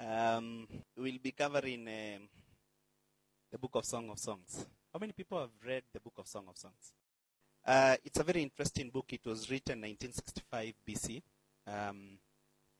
Um, 0.00 0.68
we'll 0.96 1.18
be 1.20 1.32
covering 1.32 1.88
um, 1.88 2.28
the 3.50 3.58
book 3.58 3.72
of 3.74 3.84
Song 3.84 4.08
of 4.10 4.18
Songs. 4.18 4.64
How 4.92 4.98
many 5.00 5.12
people 5.12 5.40
have 5.40 5.50
read 5.66 5.82
the 5.92 5.98
book 5.98 6.14
of 6.18 6.28
Song 6.28 6.44
of 6.48 6.56
Songs? 6.56 6.92
Uh, 7.66 7.96
it's 8.04 8.20
a 8.20 8.22
very 8.22 8.42
interesting 8.42 8.90
book. 8.90 9.06
It 9.12 9.26
was 9.26 9.50
written 9.50 9.80
1965 9.80 10.74
BC. 10.86 11.20
Um, 11.66 12.18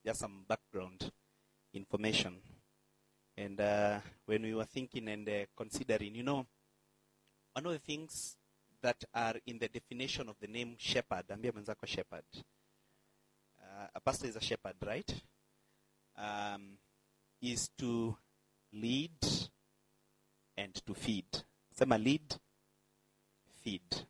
just 0.07 0.21
some 0.21 0.45
background 0.49 1.11
information. 1.75 2.37
And 3.37 3.61
uh, 3.61 3.99
when 4.27 4.43
we 4.43 4.55
were 4.55 4.65
thinking 4.65 5.09
and 5.09 5.29
uh, 5.29 5.47
considering, 5.57 6.15
you 6.15 6.23
know, 6.23 6.47
one 7.53 7.67
of 7.67 7.73
the 7.73 7.81
things 7.81 8.37
that 8.81 9.03
are 9.13 9.35
in 9.45 9.59
the 9.59 9.69
definition 9.69 10.29
of 10.29 10.37
the 10.41 10.47
name 10.47 10.77
shepherd, 10.79 11.27
ambia 11.29 11.53
mwenzako 11.53 11.87
shepherd. 11.87 12.25
Uh, 13.61 13.87
a 13.93 14.01
pastor 14.01 14.29
is 14.29 14.37
a 14.37 14.41
shepherd, 14.41 14.77
right? 14.87 15.15
Um, 16.17 16.79
is 17.41 17.71
to 17.79 18.17
lead 18.73 19.11
and 20.57 20.75
to 20.87 20.95
feed. 20.95 21.27
Sema 21.73 21.99
lead, 21.99 22.37
feed. 23.63 24.07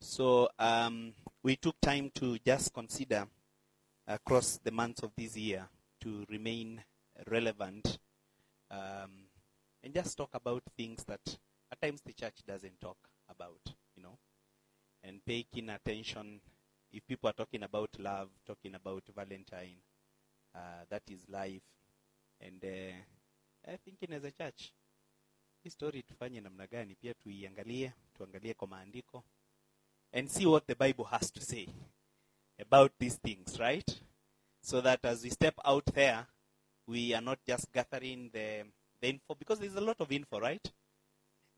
So 0.00 0.48
um, 0.58 1.12
we 1.42 1.56
took 1.56 1.80
time 1.80 2.10
to 2.16 2.38
just 2.44 2.72
consider 2.72 3.26
across 4.06 4.58
the 4.62 4.72
months 4.72 5.02
of 5.02 5.12
this 5.16 5.36
year 5.36 5.68
to 6.00 6.26
remain 6.28 6.82
relevant 7.30 7.98
um, 8.70 9.28
and 9.84 9.94
just 9.94 10.16
talk 10.16 10.30
about 10.34 10.62
things 10.76 11.04
that 11.04 11.20
at 11.70 11.80
times 11.80 12.00
the 12.04 12.12
church 12.12 12.42
doesn't 12.46 12.80
talk 12.80 12.96
about, 13.28 13.60
you 13.96 14.02
know, 14.02 14.18
and 15.04 15.24
pay 15.24 15.44
keen 15.52 15.70
attention. 15.70 16.40
If 16.92 17.06
people 17.06 17.30
are 17.30 17.34
talking 17.34 17.62
about 17.62 17.90
love, 17.98 18.28
talking 18.46 18.74
about 18.74 19.04
Valentine, 19.14 19.78
uh, 20.54 20.84
that 20.90 21.02
is 21.10 21.20
life. 21.28 21.62
And 22.46 22.64
uh, 22.64 23.72
I 23.72 23.76
think 23.76 24.02
in 24.02 24.12
as 24.12 24.24
a 24.24 24.30
church, 24.30 24.72
hii 25.64 25.70
story 25.70 26.02
tufanye 26.02 26.40
namna 26.40 26.66
gani 26.66 26.94
pia 26.94 27.14
tuiangalie, 27.14 27.92
tuangalie 28.14 28.54
kwa 28.54 28.68
maandiko 28.68 29.24
and 30.12 30.30
see 30.30 30.46
what 30.46 30.66
the 30.66 30.74
Bible 30.74 31.04
has 31.04 31.30
to 31.30 31.40
say 31.40 31.66
about 32.60 32.92
these 32.98 33.16
things, 33.16 33.58
right? 33.58 34.00
So 34.60 34.80
that 34.80 35.00
as 35.04 35.24
we 35.24 35.30
step 35.30 35.54
out 35.64 35.86
there, 35.86 36.26
we 36.86 37.14
are 37.14 37.22
not 37.22 37.38
just 37.46 37.72
gathering 37.72 38.30
the, 38.32 38.64
the 39.00 39.08
info, 39.08 39.34
because 39.38 39.58
there's 39.58 39.74
a 39.76 39.80
lot 39.80 39.96
of 40.00 40.12
info, 40.12 40.38
right? 40.38 40.70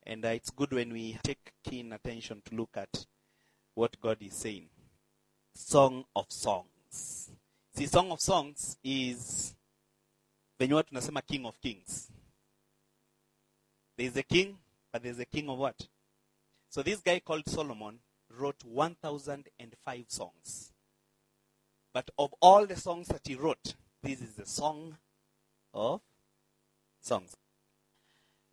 And 0.07 0.25
uh, 0.25 0.29
it's 0.29 0.51
good 0.51 0.73
when 0.73 0.93
we 0.93 1.19
take 1.23 1.53
keen 1.65 1.93
attention 1.93 2.43
to 2.45 2.55
look 2.55 2.71
at 2.77 3.07
what 3.75 4.01
God 4.01 4.19
is 4.21 4.35
saying. 4.35 4.69
Song 5.55 6.05
of 6.15 6.27
Songs. 6.29 7.31
See, 7.75 7.87
Song 7.87 8.13
of 8.13 8.21
Songs 8.21 8.77
is 8.85 9.55
venye 10.59 10.75
watu 10.75 10.89
tunasema 10.89 11.23
King 11.23 11.47
of 11.47 11.59
Kings. 11.59 12.13
There's 13.97 14.17
a 14.17 14.23
king, 14.23 14.57
but 14.93 15.03
there's 15.03 15.21
a 15.21 15.25
king 15.25 15.49
of 15.49 15.59
what? 15.59 15.89
So 16.69 16.83
this 16.83 17.03
guy 17.03 17.21
called 17.21 17.49
Solomon 17.49 18.01
wrote 18.29 18.65
1005 18.65 20.05
songs. 20.09 20.73
But 21.93 22.11
of 22.19 22.35
all 22.41 22.67
the 22.67 22.77
songs 22.77 23.09
that 23.09 23.27
he 23.27 23.37
wrote, 23.37 23.75
this 24.03 24.21
is 24.21 24.35
the 24.35 24.47
song 24.47 24.97
of 25.73 26.01
songs. 27.01 27.37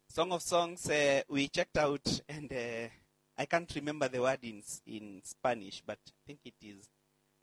Song 0.07 0.33
of 0.33 0.41
Songs, 0.41 0.89
uh, 0.89 1.21
we 1.29 1.47
checked 1.47 1.77
out, 1.77 2.21
and 2.27 2.51
uh, 2.51 2.89
I 3.37 3.45
can't 3.45 3.73
remember 3.75 4.09
the 4.09 4.21
word 4.21 4.39
in, 4.43 4.61
in 4.85 5.21
Spanish, 5.23 5.81
but 5.85 5.99
I 6.05 6.21
think 6.27 6.39
it 6.43 6.53
is 6.61 6.89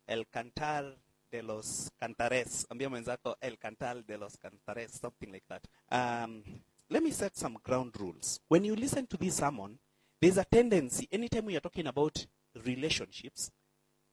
El 0.07 0.25
Cantar 0.27 0.93
de 1.31 1.43
los 1.43 1.91
Cantares. 1.99 2.67
Ambia 2.71 2.89
mwenzako 2.89 3.37
El 3.41 3.59
Cantar 3.59 4.05
de 4.05 4.19
los 4.19 4.37
Cantares, 4.37 4.93
something 5.01 5.33
like 5.33 5.47
that. 5.49 5.65
Um, 5.91 6.43
let 6.91 7.03
me 7.03 7.11
set 7.11 7.37
some 7.37 7.59
ground 7.63 7.95
rules. 7.99 8.41
When 8.49 8.65
you 8.65 8.75
listen 8.75 9.07
to 9.07 9.17
this 9.17 9.37
sermon, 9.37 9.79
there's 10.21 10.39
a 10.39 10.45
tendency, 10.45 11.09
anytime 11.13 11.47
we 11.47 11.57
are 11.57 11.61
talking 11.61 11.87
about 11.87 12.27
relationships, 12.65 13.51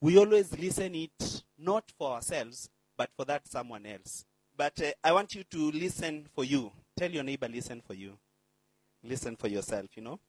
we 0.01 0.17
always 0.17 0.57
listen 0.57 0.94
it 0.95 1.44
not 1.57 1.91
for 1.97 2.12
ourselves, 2.12 2.69
but 2.97 3.09
for 3.16 3.25
that 3.25 3.47
someone 3.47 3.85
else. 3.85 4.25
But 4.57 4.81
uh, 4.81 4.91
I 5.03 5.12
want 5.13 5.35
you 5.35 5.44
to 5.44 5.72
listen 5.72 6.28
for 6.34 6.44
you. 6.44 6.72
Tell 6.97 7.12
your 7.12 7.23
neighbor, 7.23 7.47
listen 7.47 7.81
for 7.85 7.94
you. 7.94 8.18
Listen 9.03 9.35
for 9.35 9.47
yourself, 9.47 9.88
you 9.95 10.03
know. 10.03 10.19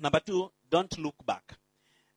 Number 0.00 0.20
two, 0.20 0.50
don't 0.70 0.98
look 0.98 1.14
back. 1.24 1.54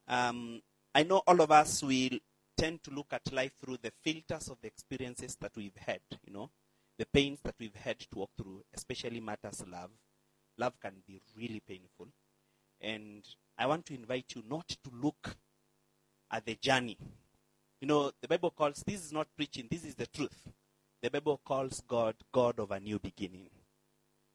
Um, 0.07 0.61
I 0.95 1.03
know 1.03 1.21
all 1.27 1.41
of 1.41 1.51
us 1.51 1.83
will 1.83 2.17
tend 2.57 2.83
to 2.83 2.91
look 2.91 3.07
at 3.11 3.31
life 3.31 3.53
through 3.59 3.77
the 3.81 3.91
filters 4.03 4.49
of 4.49 4.57
the 4.61 4.67
experiences 4.67 5.37
that 5.39 5.51
we've 5.55 5.77
had, 5.77 6.01
you 6.25 6.33
know, 6.33 6.49
the 6.97 7.05
pains 7.05 7.39
that 7.43 7.55
we've 7.59 7.75
had 7.75 7.99
to 7.99 8.07
walk 8.15 8.31
through, 8.35 8.63
especially 8.73 9.19
matters 9.19 9.63
love. 9.67 9.91
Love 10.57 10.73
can 10.81 10.95
be 11.07 11.21
really 11.37 11.61
painful. 11.65 12.07
And 12.81 13.23
I 13.57 13.67
want 13.67 13.85
to 13.87 13.93
invite 13.93 14.33
you 14.35 14.43
not 14.49 14.67
to 14.67 14.91
look 14.91 15.35
at 16.31 16.45
the 16.45 16.55
journey. 16.55 16.97
You 17.79 17.87
know, 17.87 18.11
the 18.21 18.27
Bible 18.27 18.51
calls 18.51 18.83
this 18.85 19.05
is 19.05 19.13
not 19.13 19.27
preaching, 19.35 19.67
this 19.69 19.85
is 19.85 19.95
the 19.95 20.07
truth. 20.07 20.49
The 21.01 21.11
Bible 21.11 21.39
calls 21.45 21.83
God 21.87 22.15
God 22.31 22.59
of 22.59 22.71
a 22.71 22.79
new 22.79 22.97
beginning. 22.97 23.49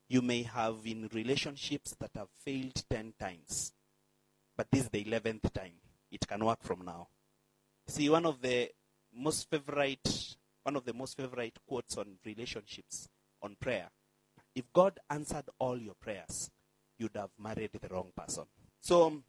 You 0.07 0.21
may 0.21 0.43
have 0.43 0.77
in 0.85 1.09
relationships 1.13 1.95
that 1.99 2.11
have 2.15 2.29
failed 2.45 2.83
10 2.89 3.13
times, 3.19 3.73
but 4.55 4.67
this 4.71 4.83
is 4.83 4.89
the 4.89 5.03
11th 5.03 5.51
time. 5.51 5.73
It 6.09 6.25
can 6.25 6.45
work 6.45 6.63
from 6.63 6.85
now. 6.85 7.07
See, 7.87 8.09
one 8.09 8.25
of 8.25 8.41
the 8.41 8.71
most 9.13 9.49
favorite 9.49 10.37
one 10.63 10.75
of 10.77 10.85
the 10.85 10.93
most 10.93 11.17
favorite 11.17 11.57
quotes 11.67 11.97
on 11.97 12.17
relationships 12.25 13.09
on 13.41 13.55
prayer. 13.59 13.89
If 14.55 14.71
God 14.73 14.99
answered 15.09 15.45
all 15.59 15.77
your 15.77 15.95
prayers, 15.95 16.49
you'd 16.97 17.15
have 17.15 17.31
married 17.37 17.71
the 17.73 17.87
wrong 17.89 18.11
person. 18.15 18.45
So, 18.81 19.21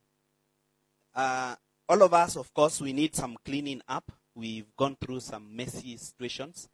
uh, 1.14 1.56
all 1.88 2.02
of 2.02 2.14
us, 2.14 2.36
of 2.36 2.52
course, 2.54 2.80
we 2.80 2.92
need 2.92 3.14
some 3.14 3.36
cleaning 3.44 3.82
up. 3.88 4.12
We've 4.34 4.74
gone 4.76 4.96
through 5.00 5.20
some 5.20 5.54
messy 5.54 5.96
situations. 5.96 6.68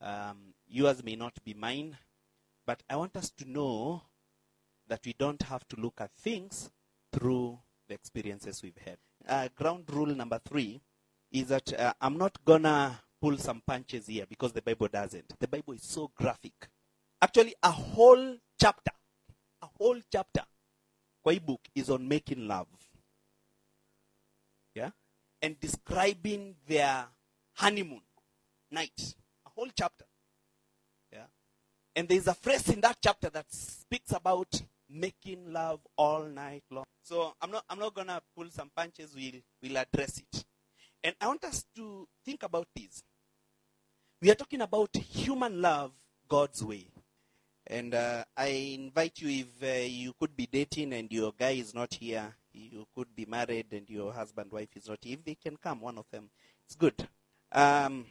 Um, 0.00 0.54
yours 0.66 1.04
may 1.04 1.16
not 1.16 1.34
be 1.44 1.54
mine, 1.54 1.96
but 2.66 2.82
I 2.88 2.96
want 2.96 3.16
us 3.16 3.30
to 3.38 3.50
know 3.50 4.02
that 4.88 5.00
we 5.04 5.14
don't 5.18 5.42
have 5.42 5.66
to 5.68 5.80
look 5.80 6.00
at 6.00 6.10
things 6.18 6.70
through 7.12 7.58
the 7.88 7.94
experiences 7.94 8.62
we've 8.62 8.78
had. 8.84 8.96
Uh, 9.28 9.48
ground 9.54 9.84
rule 9.90 10.14
number 10.14 10.40
three 10.48 10.80
is 11.32 11.48
that 11.48 11.72
uh, 11.78 11.92
I'm 12.00 12.18
not 12.18 12.44
gonna 12.44 13.00
pull 13.20 13.36
some 13.36 13.62
punches 13.66 14.06
here 14.06 14.26
because 14.28 14.52
the 14.52 14.62
Bible 14.62 14.88
doesn't. 14.88 15.38
The 15.38 15.48
Bible 15.48 15.74
is 15.74 15.82
so 15.82 16.10
graphic. 16.16 16.68
Actually, 17.22 17.54
a 17.62 17.70
whole 17.70 18.36
chapter, 18.58 18.92
a 19.62 19.66
whole 19.78 20.00
chapter, 20.10 20.42
hii 21.24 21.44
book 21.44 21.60
is 21.74 21.90
on 21.90 22.08
making 22.08 22.48
love. 22.48 22.68
Yeah? 24.74 24.90
And 25.42 25.58
describing 25.60 26.56
their 26.66 27.06
honeymoon 27.54 28.02
night. 28.70 29.14
A 29.46 29.50
whole 29.50 29.68
chapter. 29.76 30.06
Yeah? 31.12 31.26
And 31.94 32.08
there's 32.08 32.26
a 32.26 32.34
phrase 32.34 32.68
in 32.70 32.80
that 32.80 32.98
chapter 33.02 33.28
that 33.30 33.52
speaks 33.52 34.12
about 34.12 34.62
making 34.88 35.52
love 35.52 35.80
all 35.96 36.24
night 36.24 36.64
long. 36.70 36.84
So 37.02 37.34
I'm 37.40 37.50
not 37.50 37.64
I'm 37.68 37.78
not 37.78 37.94
gonna 37.94 38.20
pull 38.36 38.48
some 38.50 38.70
punches, 38.74 39.14
we'll 39.14 39.40
we'll 39.62 39.78
address 39.78 40.18
it. 40.18 40.44
And 41.02 41.14
I 41.20 41.26
want 41.26 41.44
us 41.44 41.64
to 41.76 42.06
think 42.24 42.42
about 42.42 42.68
this. 42.76 43.02
We 44.20 44.30
are 44.30 44.34
talking 44.34 44.60
about 44.60 44.94
human 44.96 45.62
love 45.62 45.92
God's 46.28 46.62
way. 46.62 46.88
And 47.66 47.94
uh, 47.94 48.24
I 48.36 48.46
invite 48.48 49.20
you, 49.20 49.46
if 49.46 49.62
uh, 49.62 49.86
you 49.86 50.12
could 50.18 50.36
be 50.36 50.46
dating 50.46 50.92
and 50.92 51.10
your 51.10 51.32
guy 51.38 51.52
is 51.52 51.74
not 51.74 51.94
here, 51.94 52.34
you 52.52 52.86
could 52.94 53.14
be 53.14 53.24
married 53.24 53.66
and 53.72 53.88
your 53.88 54.12
husband, 54.12 54.50
wife 54.50 54.76
is 54.76 54.88
not 54.88 54.98
here. 55.02 55.16
If 55.18 55.24
they 55.24 55.36
can 55.36 55.56
come, 55.56 55.80
one 55.80 55.96
of 55.96 56.04
them, 56.10 56.28
it's 56.66 56.74
good. 56.74 56.94
Um, 57.52 58.04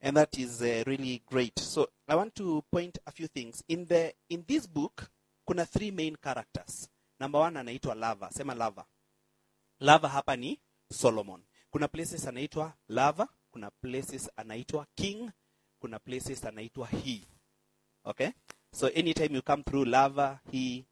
and 0.00 0.16
that 0.16 0.38
is 0.38 0.62
uh, 0.62 0.84
really 0.86 1.22
great. 1.26 1.58
So 1.58 1.88
I 2.08 2.14
want 2.14 2.34
to 2.36 2.64
point 2.72 2.98
a 3.06 3.10
few 3.10 3.26
things. 3.26 3.62
In 3.68 3.84
the 3.84 4.12
in 4.28 4.44
this 4.46 4.66
book, 4.66 5.10
kuna 5.46 5.66
three 5.66 5.90
main 5.90 6.16
characters. 6.16 6.88
Number 7.18 7.38
one 7.38 7.54
anaitwa 7.54 7.94
Lover. 7.94 8.28
Sema 8.30 8.54
Lover. 8.54 8.84
Lover 9.80 10.08
hapa 10.08 10.36
ni 10.36 10.58
Solomon. 10.90 11.40
Kuna 11.70 11.88
places 11.88 12.26
anaitwa 12.26 12.72
Lover, 12.88 13.28
kuna 13.50 13.70
places 13.70 14.30
anaitwa 14.36 14.86
King, 14.94 15.30
kuna 15.80 15.98
places 15.98 16.44
anaitwa 16.44 16.86
He. 16.86 17.20
Okay? 18.04 18.30
So 18.72 18.86
anytime 18.88 19.34
you 19.34 19.42
come 19.42 19.62
through 19.62 19.84
Lover, 19.84 20.40
He, 20.50 20.84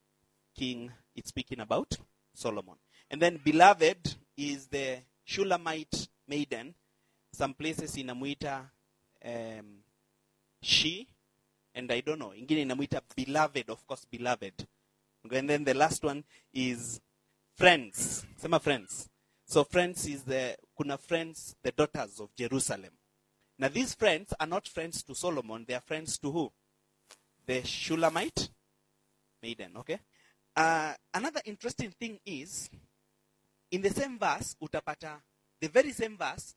King, 0.55 0.91
it's 1.15 1.29
speaking 1.31 1.61
about 1.61 1.97
Solomon. 2.35 2.77
And 3.11 3.23
then 3.23 3.41
Beloved 3.45 4.17
is 4.37 4.69
the 4.69 4.99
Shulamite 5.25 6.09
maiden. 6.27 6.75
Some 7.33 7.55
places 7.55 7.97
inamuita 7.97 8.71
um, 9.25 9.83
she, 10.63 11.07
and 11.75 11.91
I 11.93 12.01
don't 12.01 12.19
know, 12.19 12.33
ingine 12.37 12.63
inamuita 12.63 13.01
beloved, 13.17 13.71
of 13.71 13.87
course, 13.87 14.05
beloved. 14.11 14.67
And 15.31 15.49
then 15.49 15.65
the 15.65 15.75
last 15.75 16.03
one 16.05 16.25
is 16.53 17.01
friends. 17.57 18.25
Sema 18.37 18.59
friends. 18.61 19.09
So 19.51 19.65
friends 19.65 20.07
is 20.07 20.25
the, 20.25 20.57
kuna 20.77 20.99
friends, 20.99 21.57
the 21.63 21.73
daughters 21.73 22.21
of 22.21 22.29
Jerusalem. 22.37 22.91
Now, 23.59 23.69
these 23.69 23.95
friends 23.95 24.35
are 24.39 24.47
not 24.47 24.69
friends 24.69 25.03
to 25.05 25.15
Solomon, 25.15 25.65
they 25.67 25.73
are 25.73 25.81
friends 25.81 26.19
to 26.19 26.31
who? 26.31 26.53
The 27.47 27.63
Shulamite 27.65 28.51
maiden, 29.43 29.71
okay? 29.79 30.01
Uh, 30.55 30.93
another 31.15 31.41
interesting 31.47 31.91
thing 31.99 32.19
is, 32.27 32.69
in 33.71 33.81
the 33.81 33.89
same 33.89 34.19
verse, 34.19 34.55
utapata, 34.63 35.15
the 35.59 35.69
very 35.69 35.93
same 35.93 36.19
verse, 36.19 36.55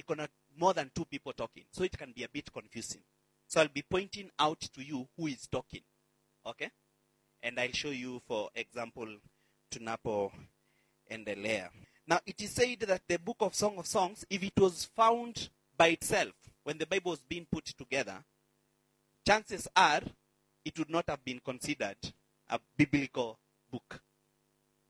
iko 0.00 0.16
na 0.16 0.28
more 0.56 0.72
than 0.72 0.92
two 0.94 1.06
people 1.06 1.32
talking. 1.32 1.64
So 1.72 1.82
it 1.82 1.98
can 1.98 2.12
be 2.12 2.22
a 2.22 2.28
bit 2.28 2.52
confusing. 2.52 3.02
So 3.48 3.60
I'll 3.60 3.66
be 3.66 3.82
pointing 3.82 4.30
out 4.38 4.60
to 4.60 4.84
you 4.84 5.08
who 5.16 5.26
is 5.26 5.48
talking. 5.48 5.82
Okay? 6.46 6.70
And 7.42 7.58
I'll 7.58 7.72
show 7.72 7.90
you, 7.90 8.22
for 8.24 8.50
example, 8.54 9.08
tunapo 9.68 10.30
endelea. 11.10 11.70
Now 12.06 12.20
it 12.26 12.40
is 12.42 12.50
said 12.50 12.80
that 12.80 13.02
the 13.08 13.18
book 13.18 13.36
of 13.40 13.54
Song 13.54 13.78
of 13.78 13.86
Songs, 13.86 14.26
if 14.28 14.42
it 14.42 14.58
was 14.58 14.84
found 14.84 15.48
by 15.76 15.88
itself 15.88 16.32
when 16.62 16.78
the 16.78 16.86
Bible 16.86 17.12
was 17.12 17.20
being 17.20 17.46
put 17.50 17.64
together, 17.64 18.22
chances 19.26 19.66
are 19.74 20.02
it 20.64 20.78
would 20.78 20.90
not 20.90 21.08
have 21.08 21.24
been 21.24 21.40
considered 21.40 21.96
a 22.48 22.58
biblical 22.76 23.38
book. 23.70 24.02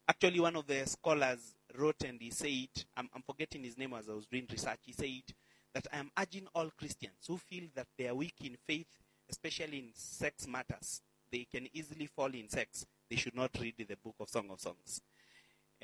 Actually, 0.09 0.41
one 0.41 0.57
of 0.57 0.67
the 0.67 0.85
scholars 0.87 1.55
wrote 1.77 2.03
and 2.05 2.21
he 2.21 2.31
said, 2.31 2.69
I'm, 2.97 3.09
I'm 3.15 3.23
forgetting 3.23 3.63
his 3.65 3.79
name 3.79 3.95
as 3.95 4.09
I 4.09 4.13
was 4.13 4.27
doing 4.27 4.47
research, 4.51 4.81
he 4.85 4.93
said 4.93 5.35
that 5.73 5.87
I 5.93 5.99
am 5.99 6.11
urging 6.19 6.47
all 6.55 6.71
Christians 6.77 7.27
who 7.27 7.39
feel 7.39 7.65
that 7.75 7.87
they 7.97 8.09
are 8.09 8.15
weak 8.15 8.35
in 8.45 8.57
faith, 8.67 8.87
especially 9.31 9.79
in 9.79 9.91
sex 9.95 10.47
matters, 10.47 11.01
they 11.33 11.47
can 11.51 11.69
easily 11.73 12.07
fall 12.07 12.33
in 12.35 12.49
sex, 12.49 12.87
they 13.09 13.17
should 13.17 13.35
not 13.35 13.51
read 13.61 13.75
the 13.79 13.97
book 13.97 14.15
of 14.21 14.29
Song 14.29 14.51
of 14.51 14.61
Songs. 14.61 15.01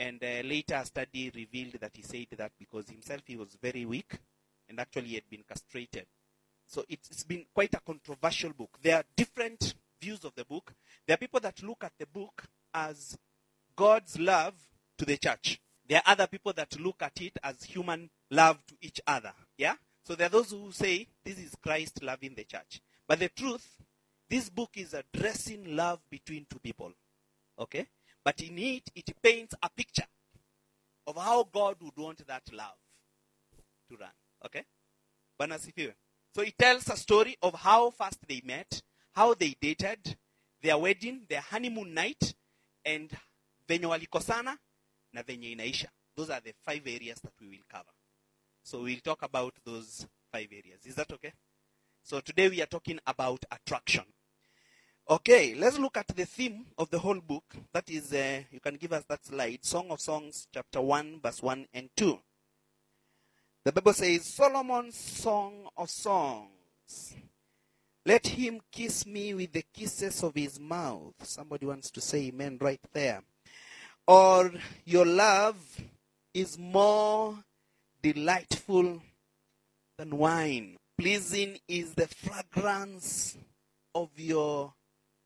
And 0.00 0.19
uh, 0.25 0.49
later, 0.49 0.76
a 0.76 0.85
study 0.87 1.31
revealed 1.35 1.75
that 1.79 1.94
he 1.94 2.00
said 2.00 2.29
that 2.38 2.52
because 2.58 2.88
himself 2.88 3.20
he 3.26 3.37
was 3.37 3.58
very 3.61 3.85
weak 3.85 4.19
and 4.67 4.81
actually 4.81 5.08
he 5.08 5.14
had 5.17 5.29
been 5.29 5.44
castrated. 5.47 6.06
So 6.67 6.87
it's, 6.88 7.11
it's 7.11 7.25
been 7.25 7.44
quite 7.52 7.75
a 7.75 7.81
controversial 7.81 8.55
book. 8.55 8.79
There 8.81 8.97
are 8.97 9.05
different 9.14 9.75
views 10.00 10.25
of 10.25 10.35
the 10.35 10.47
book. 10.47 10.73
There 11.06 11.12
are 11.12 11.19
people 11.19 11.41
that 11.41 11.62
look 11.62 11.85
at 11.85 11.93
the 11.99 12.06
book 12.06 12.44
as 12.73 13.19
God's 13.76 14.19
love 14.19 14.55
to 14.97 15.05
the 15.05 15.19
church. 15.19 15.61
There 15.87 15.99
are 15.99 16.12
other 16.12 16.29
people 16.29 16.55
that 16.55 16.81
look 16.81 17.03
at 17.03 17.20
it 17.20 17.37
as 17.43 17.62
human 17.64 18.08
love 18.31 18.64
to 18.69 18.76
each 18.81 19.03
other. 19.06 19.35
Yeah? 19.58 19.75
So 20.06 20.14
there 20.14 20.29
are 20.29 20.31
those 20.31 20.53
who 20.53 20.73
say 20.73 21.08
this 21.23 21.38
is 21.38 21.55
Christ 21.62 22.03
loving 22.03 22.35
the 22.35 22.44
church. 22.44 22.81
But 23.06 23.19
the 23.19 23.29
truth, 23.29 23.69
this 24.31 24.49
book 24.49 24.70
is 24.76 24.94
addressing 24.94 25.76
love 25.76 26.00
between 26.08 26.46
two 26.49 26.58
people. 26.58 26.93
Okay? 27.58 27.87
But 28.25 28.40
in 28.40 28.58
it, 28.58 28.90
it 28.94 29.11
paints 29.22 29.55
a 29.62 29.70
picture 29.70 30.06
of 31.06 31.17
how 31.17 31.44
God 31.44 31.76
would 31.81 31.96
want 31.96 32.26
that 32.26 32.43
love 32.52 32.76
to 33.88 33.96
run. 33.96 34.11
Okay? 34.44 34.64
So 36.34 36.43
it 36.43 36.58
tells 36.58 36.88
a 36.88 36.96
story 36.96 37.37
of 37.43 37.55
how 37.55 37.90
fast 37.90 38.19
they 38.28 38.43
met, 38.44 38.82
how 39.12 39.34
they 39.34 39.56
dated, 39.61 40.17
their 40.62 40.78
wedding, 40.78 41.22
their 41.28 41.40
honeymoon 41.40 41.94
night, 41.94 42.34
and 42.84 43.11
venye 43.69 43.87
walikosana 43.87 44.58
na 45.12 45.22
venye 45.22 45.52
inaisha. 45.52 45.88
Those 46.17 46.31
are 46.31 46.40
the 46.40 46.52
five 46.64 46.87
areas 46.87 47.20
that 47.20 47.32
we 47.40 47.49
will 47.49 47.64
cover. 47.69 47.93
So 48.62 48.82
we'll 48.82 49.00
talk 49.00 49.22
about 49.22 49.55
those 49.64 50.06
five 50.31 50.49
areas. 50.52 50.84
Is 50.84 50.94
that 50.96 51.11
okay? 51.12 51.32
So 52.02 52.20
today 52.20 52.49
we 52.49 52.62
are 52.62 52.67
talking 52.67 52.99
about 53.06 53.44
attraction. 53.50 54.05
Okay, 55.10 55.56
let's 55.56 55.76
look 55.76 55.96
at 55.96 56.06
the 56.06 56.24
theme 56.24 56.66
of 56.78 56.88
the 56.88 57.00
whole 57.00 57.20
book. 57.20 57.42
That 57.72 57.90
is, 57.90 58.12
uh, 58.12 58.42
you 58.52 58.60
can 58.60 58.76
give 58.76 58.92
us 58.92 59.02
that 59.08 59.26
slide. 59.26 59.58
Song 59.64 59.90
of 59.90 60.00
Songs, 60.00 60.46
chapter 60.54 60.80
1, 60.80 61.18
verse 61.20 61.42
1 61.42 61.66
and 61.74 61.90
2. 61.96 62.16
The 63.64 63.72
Bible 63.72 63.92
says, 63.92 64.24
Solomon's 64.24 64.94
Song 64.94 65.66
of 65.76 65.90
Songs. 65.90 67.16
Let 68.06 68.24
him 68.24 68.60
kiss 68.70 69.04
me 69.04 69.34
with 69.34 69.50
the 69.52 69.64
kisses 69.74 70.22
of 70.22 70.36
his 70.36 70.60
mouth. 70.60 71.14
Somebody 71.24 71.66
wants 71.66 71.90
to 71.90 72.00
say 72.00 72.28
amen 72.28 72.58
right 72.60 72.80
there. 72.92 73.24
Or 74.06 74.52
your 74.84 75.06
love 75.06 75.56
is 76.32 76.56
more 76.56 77.36
delightful 78.00 79.02
than 79.98 80.16
wine. 80.16 80.76
Pleasing 80.96 81.58
is 81.66 81.94
the 81.94 82.06
fragrance 82.06 83.36
of 83.92 84.10
your 84.16 84.72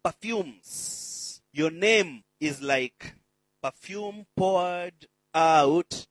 perfumes. 0.05 1.41
Your 1.53 1.71
name 1.71 2.23
is 2.39 2.61
like 2.61 3.15
perfume 3.63 4.27
poured 4.37 5.07
out. 5.35 6.07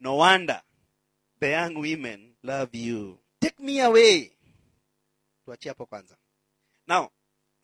No 0.00 0.14
wonder 0.14 0.62
the 1.38 1.50
young 1.50 1.78
women 1.78 2.32
love 2.42 2.74
you. 2.74 3.18
Take 3.40 3.60
me 3.60 3.80
away. 3.80 4.32
Tuachie 5.44 5.68
hapo 5.68 5.86
kwanza. 5.86 6.16
Now, 6.88 7.10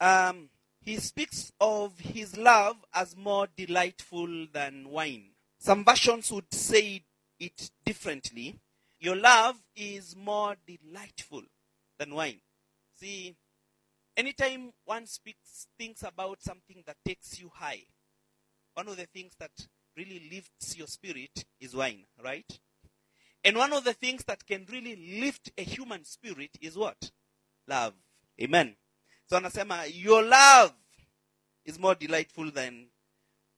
um, 0.01 0.49
he 0.81 0.99
speaks 0.99 1.53
of 1.61 1.99
his 1.99 2.37
love 2.37 2.77
as 2.93 3.17
more 3.17 3.49
delightful 3.57 4.47
than 4.53 4.91
wine. 4.91 5.31
Some 5.59 5.85
versions 5.85 6.31
would 6.33 6.53
say 6.53 7.03
it 7.39 7.71
differently. 7.85 8.59
Your 9.01 9.17
love 9.17 9.57
is 9.75 10.15
more 10.17 10.57
delightful 10.67 11.43
than 11.99 12.15
wine. 12.15 12.41
See, 12.99 13.37
anytime 14.17 14.73
one 14.85 15.07
speaks 15.07 15.67
thinks 15.79 16.03
about 16.03 16.43
something 16.43 16.83
that 16.87 16.97
takes 17.05 17.41
you 17.41 17.51
high, 17.55 17.83
one 18.75 18.89
of 18.89 18.97
the 18.97 19.07
things 19.07 19.33
that 19.39 19.51
really 19.97 20.29
lifts 20.33 20.77
your 20.77 20.87
spirit 20.87 21.45
is 21.61 21.75
wine, 21.75 22.05
right? 22.23 22.59
And 23.45 23.57
one 23.57 23.73
of 23.73 23.85
the 23.85 23.93
things 23.93 24.25
that 24.25 24.47
can 24.47 24.67
really 24.71 25.21
lift 25.21 25.51
a 25.59 25.63
human 25.63 26.05
spirit 26.05 26.51
is 26.61 26.77
what? 26.77 27.11
Love. 27.67 27.95
Amen. 28.41 28.77
So 29.29 29.39
anasema, 29.39 29.91
your 29.93 30.23
love 30.23 30.73
is 31.65 31.79
more 31.79 31.95
delightful 31.95 32.51
than 32.51 32.87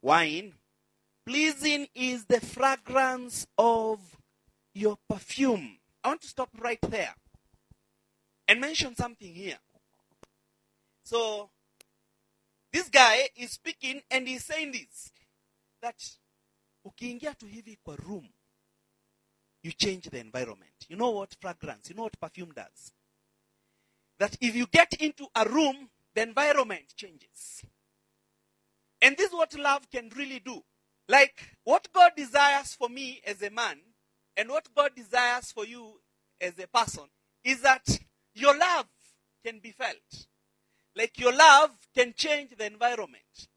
wine. 0.03 0.55
Pleasing 1.27 1.87
is 1.95 2.25
the 2.27 2.41
fragrance 2.41 3.47
of 3.57 4.01
your 4.75 4.97
perfume. 5.09 5.79
I 6.03 6.09
want 6.09 6.21
to 6.23 6.29
stop 6.29 6.51
right 6.59 6.79
there 6.83 7.15
and 8.47 8.61
mention 8.61 8.95
something 8.95 9.35
here. 9.35 9.59
So, 11.05 11.51
this 12.73 12.89
guy 12.89 13.29
is 13.37 13.53
speaking 13.53 14.03
and 14.11 14.27
he's 14.27 14.45
saying 14.45 14.73
this 14.73 15.13
that 15.81 16.19
ukiingia 16.85 17.35
tu 17.39 17.47
hivi 17.47 17.79
kwa 17.85 17.97
room 17.97 18.29
you 19.65 19.73
change 19.73 20.11
the 20.11 20.19
environment. 20.19 20.87
You 20.89 20.97
know 20.97 21.11
what 21.11 21.35
fragrance, 21.41 21.89
you 21.89 21.97
know 21.97 22.05
what 22.05 22.21
perfume 22.21 22.53
does? 22.55 22.93
That 24.19 24.37
if 24.41 24.55
you 24.55 24.67
get 24.67 24.93
into 25.01 25.27
a 25.35 25.49
room, 25.49 25.89
the 26.15 26.23
environment 26.23 26.95
changes. 26.97 27.65
And 29.01 29.17
this 29.17 29.29
is 29.29 29.33
what 29.33 29.59
love 29.59 29.91
can 29.91 30.11
really 30.17 30.39
do. 30.39 30.63
Like 31.09 31.35
what 31.65 31.89
God 31.93 32.13
desires 32.17 32.75
for 32.75 32.89
me 32.89 33.21
as 33.27 33.43
a 33.43 33.51
man 33.51 33.79
and 34.37 34.49
what 34.49 34.69
God 34.75 34.91
desires 34.95 35.51
for 35.51 35.65
you 35.65 36.01
as 36.41 36.53
a 36.59 36.67
person 36.67 37.05
is 37.43 37.63
that 37.63 37.87
your 38.35 38.57
love 38.57 38.87
can 39.45 39.61
be 39.61 39.71
felt. 39.71 40.27
Like 40.97 41.19
your 41.19 41.35
love 41.35 41.71
can 41.95 42.15
change 42.17 42.51
the 42.57 42.67
environment. 42.67 43.49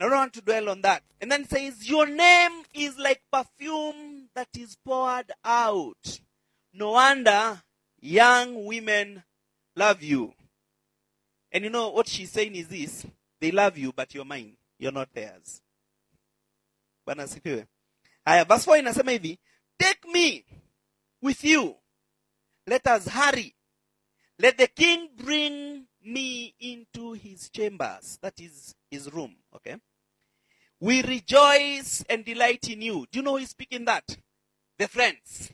I 0.00 0.04
don't 0.04 0.14
want 0.14 0.32
to 0.34 0.40
dwell 0.40 0.68
on 0.68 0.82
that. 0.82 1.02
And 1.20 1.30
then 1.30 1.46
says, 1.46 1.88
Your 1.88 2.06
name 2.06 2.64
is 2.74 2.98
like 2.98 3.22
perfume 3.32 4.28
that 4.34 4.48
is 4.58 4.76
poured 4.84 5.30
out. 5.44 6.20
No 6.74 6.92
wonder 6.92 7.62
young 8.00 8.64
women 8.64 9.22
love 9.76 10.02
you. 10.02 10.34
And 11.52 11.64
you 11.64 11.70
know 11.70 11.90
what 11.90 12.08
she's 12.08 12.30
saying 12.30 12.56
is 12.56 12.68
this 12.68 13.06
they 13.40 13.50
love 13.50 13.78
you, 13.78 13.92
but 13.92 14.14
you're 14.14 14.24
mine. 14.24 14.56
You're 14.78 14.92
not 14.92 15.12
theirs. 15.14 15.62
Bwana 17.06 17.22
asifiwe. 17.22 17.66
Haya, 18.24 18.44
verse 18.44 18.64
4 18.70 18.78
inasema 18.78 19.10
hivi, 19.10 19.38
take 19.78 20.08
me 20.12 20.44
with 21.20 21.44
you. 21.44 21.76
Let 22.66 22.86
us 22.86 23.08
hurry. 23.08 23.54
Let 24.38 24.56
the 24.56 24.66
king 24.66 25.10
bring 25.16 25.86
me 26.04 26.54
into 26.60 27.12
his 27.12 27.48
chambers. 27.50 28.18
That 28.22 28.38
is 28.40 28.74
his 28.90 29.12
room, 29.12 29.34
okay? 29.56 29.76
We 30.80 31.02
rejoice 31.02 32.04
and 32.08 32.24
delight 32.24 32.68
in 32.68 32.82
you. 32.82 33.06
Do 33.10 33.18
you 33.18 33.22
know 33.22 33.36
is 33.38 33.50
speaking 33.50 33.84
that? 33.84 34.04
The 34.78 34.88
friends. 34.88 35.52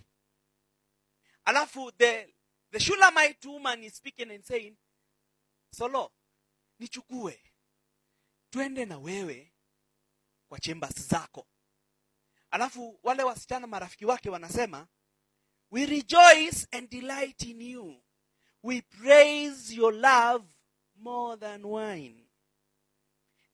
Alafu, 1.46 1.90
the, 1.98 2.24
the 2.72 2.80
Shulamite 2.80 3.44
woman 3.46 3.82
is 3.84 3.94
speaking 3.94 4.30
and 4.30 4.44
saying, 4.44 4.76
Solo, 5.72 6.10
nichukue. 6.80 7.34
Twende 8.50 8.84
na 8.86 8.98
wewe 8.98 9.52
kwa 10.48 10.58
chambers 10.58 11.08
zako. 11.08 11.46
Alafu, 12.50 12.98
wale 13.02 13.22
wasichana 13.22 13.66
marafiki 13.66 14.04
wake 14.06 14.30
wanasema, 14.30 14.88
we 15.70 15.86
rejoice 15.86 16.66
and 16.72 16.88
delight 16.90 17.42
in 17.42 17.60
you. 17.60 18.02
We 18.62 18.82
praise 18.82 19.72
your 19.74 19.92
love 19.92 20.44
more 21.00 21.36
than 21.36 21.66
wine. 21.66 22.16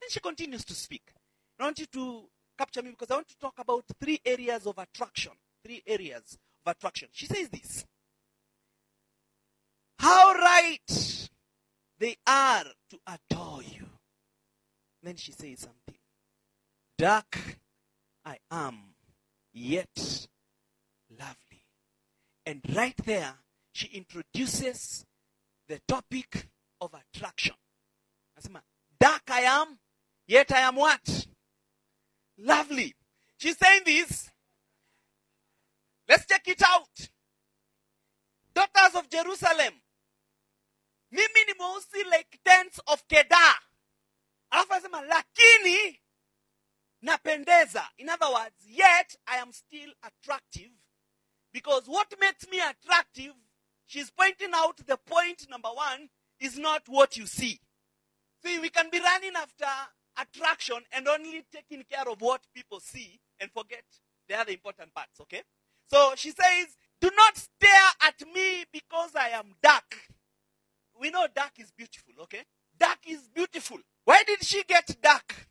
Then 0.01 0.11
she 0.11 0.21
continues 0.21 0.65
to 0.65 0.75
speak. 0.75 1.13
I 1.59 1.65
want 1.65 1.79
you 1.79 1.87
to 1.87 2.25
capture 2.59 2.83
me 2.83 2.91
because 2.91 3.11
I 3.11 3.15
want 3.15 3.29
to 3.29 3.39
talk 3.39 3.55
about 3.59 3.85
three 4.03 4.21
areas 4.25 4.67
of 4.67 4.79
attraction. 4.79 5.33
Three 5.65 5.83
areas 5.87 6.39
of 6.65 6.73
attraction. 6.73 7.09
She 7.13 7.27
says 7.27 7.49
this 7.49 7.85
how 10.05 10.35
right 10.35 11.29
they 11.99 12.17
are 12.27 12.65
to 12.91 12.99
adore 13.07 13.63
you. 13.63 13.87
Then 15.03 15.17
she 15.17 15.33
says 15.33 15.61
something. 15.61 16.01
Dark 16.99 17.59
I 18.25 18.39
am, 18.51 18.79
yet 19.53 20.29
lovely. 21.11 21.63
And 22.45 22.61
right 22.75 22.97
there, 23.05 23.35
she 23.75 23.89
introduces 23.89 25.05
the 25.69 25.81
topic 25.89 26.47
of 26.81 26.95
attraction. 26.95 27.55
Nasema, 28.39 28.61
dark 29.01 29.23
I 29.29 29.41
am, 29.41 29.79
yet 30.27 30.53
I 30.53 30.61
am 30.61 30.77
what? 30.77 31.27
Lovely. 32.39 32.95
She's 33.37 33.59
saying 33.59 33.83
this. 33.85 34.31
Let's 36.09 36.25
check 36.27 36.47
it 36.47 36.63
out. 36.63 37.09
Daughters 38.55 38.95
of 38.95 39.11
Jerusalem. 39.11 39.75
Mimi 41.11 41.45
ni 41.47 41.55
mweusi 41.59 42.05
like 42.11 42.39
tents 42.45 42.81
of 42.87 43.03
Kedar. 43.09 43.55
Alafu 44.51 44.73
anasema 44.73 45.01
lakini 45.03 46.01
napendeza. 47.03 47.89
In 47.99 48.09
other 48.09 48.29
words, 48.29 48.65
yet 48.67 49.17
I 49.27 49.39
am 49.39 49.53
still 49.53 49.93
attractive 50.03 50.71
because 51.53 51.89
what 51.89 52.13
makes 52.21 52.47
me 52.51 52.61
attractive, 52.61 53.35
she's 53.87 54.11
pointing 54.11 54.51
out 54.55 54.79
the 54.87 54.97
point 54.97 55.47
number 55.51 55.69
one 55.69 56.09
is 56.41 56.59
not 56.59 56.83
what 56.87 57.17
you 57.17 57.27
see. 57.27 57.61
See, 58.45 58.59
we 58.59 58.69
can 58.69 58.91
be 58.91 59.01
running 59.01 59.33
after 59.37 59.67
attraction 60.21 60.79
and 60.93 61.09
only 61.09 61.45
taking 61.53 61.85
care 61.91 62.09
of 62.09 62.21
what 62.21 62.43
people 62.55 62.81
see 62.81 63.21
and 63.41 63.51
forget 63.51 63.85
the 64.29 64.39
other 64.39 64.53
important 64.53 64.95
parts, 64.95 65.21
okay? 65.21 65.43
So 65.87 66.13
she 66.17 66.31
says, 66.31 66.77
Do 67.01 67.11
not 67.17 67.37
stare 67.37 67.91
at 68.03 68.23
me 68.35 68.65
because 68.73 69.11
I 69.19 69.31
am 69.31 69.55
dark. 69.63 69.97
We 70.99 71.11
know 71.11 71.27
dark 71.35 71.53
is 71.59 71.73
beautiful, 71.77 72.15
okay? 72.23 72.43
Dark 72.79 72.99
is 73.09 73.29
beautiful. 73.35 73.79
Why 74.05 74.23
did 74.27 74.45
she 74.45 74.63
get 74.65 74.97
dark? 75.03 75.49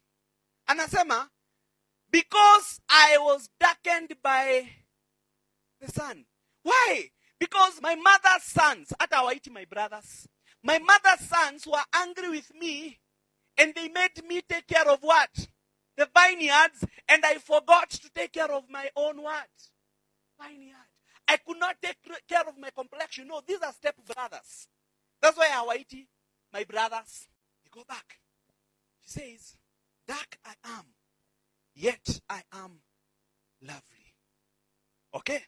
Anasema, 0.70 1.28
because 2.10 2.80
I 2.90 3.18
was 3.20 3.50
darkened 3.60 4.14
by 4.24 4.70
the 5.82 5.92
sun. 5.92 6.26
Why? 6.62 7.10
Because 7.44 7.82
my 7.82 7.96
mother's 7.96 8.44
sons, 8.44 8.94
hata 8.98 9.16
hawaiti 9.18 9.52
my 9.52 9.66
brothers, 9.66 10.30
my 10.64 10.80
mother's 10.80 11.28
sons 11.28 11.68
were 11.68 11.84
angry 11.94 12.30
with 12.30 12.50
me 12.56 12.98
and 13.58 13.74
they 13.76 13.90
made 13.90 14.24
me 14.26 14.40
take 14.48 14.66
care 14.66 14.88
of 14.88 15.00
what? 15.02 15.50
The 15.98 16.08
vineyards 16.16 16.86
and 17.10 17.26
I 17.26 17.40
forgot 17.40 17.90
to 17.90 18.10
take 18.16 18.32
care 18.32 18.50
of 18.50 18.70
my 18.70 18.90
own 18.96 19.22
what? 19.22 19.50
Vineyard. 20.42 20.88
I 21.28 21.36
could 21.36 21.60
not 21.60 21.76
take 21.82 21.98
care 22.30 22.48
of 22.48 22.58
my 22.58 22.70
complexion. 22.70 23.28
No, 23.28 23.42
these 23.46 23.62
are 23.62 23.74
step 23.74 23.98
brothers. 24.06 24.70
That's 25.22 25.38
why 25.38 25.50
Hawaii, 25.52 26.08
my 26.54 26.64
brothers, 26.64 27.28
they 27.66 27.70
go 27.78 27.84
back. 27.86 28.20
She 29.02 29.10
says, 29.20 29.58
Dark 30.08 30.38
I 30.46 30.54
am, 30.64 30.86
yet 31.76 32.22
I 32.30 32.44
am 32.54 32.80
lovely. 33.62 34.14
Okay? 35.14 35.44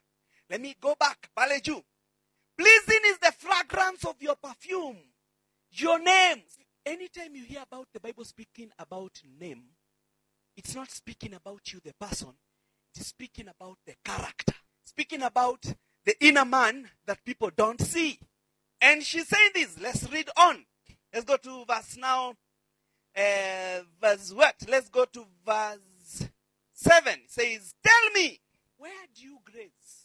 Let 0.50 0.62
me 0.62 0.76
go 0.80 0.96
back. 1.00 1.30
Baleju. 1.38 1.82
Pleasing 2.58 3.02
is 3.08 3.18
the 3.20 3.34
fragrance 3.38 4.06
of 4.06 4.16
your 4.22 4.36
perfume, 4.36 4.98
your 5.72 6.00
name. 6.00 6.42
Anytime 6.86 7.36
you 7.36 7.44
hear 7.44 7.64
about 7.64 7.88
the 7.94 8.00
Bible 8.00 8.24
speaking 8.24 8.72
about 8.80 9.20
name, 9.40 9.64
it's 10.56 10.74
not 10.74 10.90
speaking 10.90 11.34
about 11.34 11.74
you, 11.74 11.82
the 11.84 11.94
person, 12.00 12.30
it's 12.96 13.08
speaking 13.08 13.48
about 13.50 13.78
the 13.86 13.96
character, 14.06 14.54
speaking 14.86 15.22
about 15.22 15.66
the 16.06 16.16
inner 16.26 16.46
man 16.46 16.90
that 17.06 17.26
people 17.26 17.50
don't 17.54 17.82
see. 17.82 18.20
And 18.80 19.04
she's 19.04 19.28
saying 19.28 19.52
this. 19.54 19.80
Let's 19.82 20.10
read 20.12 20.30
on. 20.38 20.66
Let's 21.12 21.26
go 21.26 21.38
to 21.38 21.66
verse 21.66 21.98
now. 21.98 22.36
Uh, 23.18 23.82
verse 24.00 24.32
what? 24.34 24.56
Let's 24.68 24.90
go 24.90 25.06
to 25.06 25.26
verse 25.46 26.30
7. 26.74 27.14
It 27.14 27.32
says, 27.32 27.74
Tell 27.84 28.12
me, 28.14 28.40
where 28.78 28.92
do 29.16 29.24
you 29.24 29.40
graze? 29.44 30.05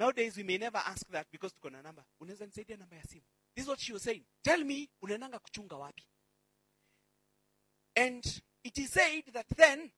Nowadays, 0.00 0.34
we 0.38 0.42
may 0.44 0.56
never 0.58 0.78
ask 0.78 1.06
that 1.10 1.26
because 1.30 1.52
tuko 1.54 1.70
na 1.70 1.82
namba. 1.82 2.04
Unaweza 2.20 2.46
nisaidia 2.46 2.76
namba 2.76 2.96
ya 2.96 3.04
simu. 3.04 3.24
This 3.54 3.64
is 3.64 3.68
what 3.68 3.80
she 3.80 3.92
was 3.92 4.02
saying. 4.02 4.24
Tell 4.42 4.64
me, 4.64 4.88
unaendanga 5.02 5.38
kuchunga 5.38 5.76
wapi? 5.76 6.06
And 7.96 8.42
it 8.64 8.78
is 8.78 8.90
said 8.92 9.24
that 9.32 9.46
then, 9.56 9.90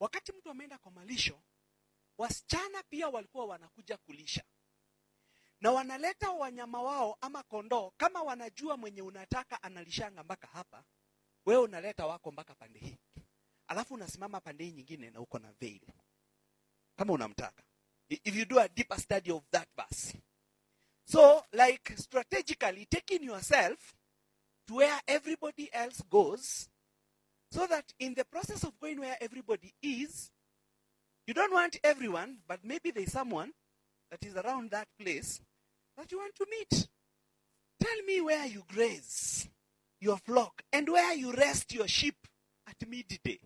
wakati 0.00 0.32
mtu 0.32 0.50
ameenda 0.50 0.78
kwa 0.78 0.92
malisho, 0.92 1.42
wasichana 2.18 2.82
pia 2.82 3.08
walikuwa 3.08 3.46
wanakuja 3.46 3.96
kulisha 3.96 4.44
na 5.60 5.70
wanaleta 5.72 6.30
wanyama 6.30 6.82
wao 6.82 7.16
ama 7.20 7.42
kondoo 7.42 7.90
kama 7.96 8.22
wanajua 8.22 8.76
mwenye 8.76 9.02
unataka 9.02 9.62
analishanga 9.62 10.24
mpaka 10.24 10.46
hapa 10.46 10.84
wewe 11.46 11.62
unaleta 11.62 12.06
wako 12.06 12.32
mpaka 12.32 12.54
pande 12.54 12.78
hii 12.78 12.98
alafu 13.66 13.94
unasimama 13.94 14.40
pande 14.40 14.64
hii 14.64 14.72
nyingine 14.72 15.10
na 15.10 15.20
uko 15.20 15.38
na 15.38 15.52
veil 15.52 15.80
kama 16.96 17.12
unamtaka 17.12 17.62
if 18.10 18.36
you 18.36 18.44
do 18.44 18.58
a 18.58 18.68
deeper 18.68 18.96
study 18.96 19.30
of 19.30 19.42
that 19.52 19.68
verse 19.78 20.14
so 21.06 21.42
like 21.52 21.92
strategically 21.96 22.86
taking 22.90 23.22
yourself 23.22 23.94
to 24.66 24.74
where 24.74 25.00
everybody 25.06 25.70
else 25.72 26.02
goes 26.10 26.68
so 27.50 27.66
that 27.66 27.84
in 28.00 28.14
the 28.14 28.24
process 28.24 28.64
of 28.64 28.78
going 28.80 29.00
where 29.00 29.16
everybody 29.20 29.72
is 29.82 30.30
you 31.26 31.34
don't 31.34 31.52
want 31.52 31.78
everyone 31.82 32.38
but 32.46 32.60
maybe 32.64 32.90
there's 32.90 33.12
someone 33.12 33.52
that 34.10 34.24
is 34.24 34.36
around 34.36 34.70
that 34.70 34.88
place 35.00 35.40
that 35.96 36.10
you 36.10 36.18
want 36.18 36.34
to 36.36 36.46
meet. 36.50 36.88
Tell 37.80 38.02
me 38.06 38.20
where 38.20 38.46
you 38.46 38.62
graze 38.68 39.48
your 40.00 40.18
flock 40.18 40.62
and 40.72 40.88
where 40.88 41.14
you 41.14 41.32
rest 41.32 41.72
your 41.74 41.88
sheep 41.88 42.16
at 42.68 42.88
midday. 42.88 43.38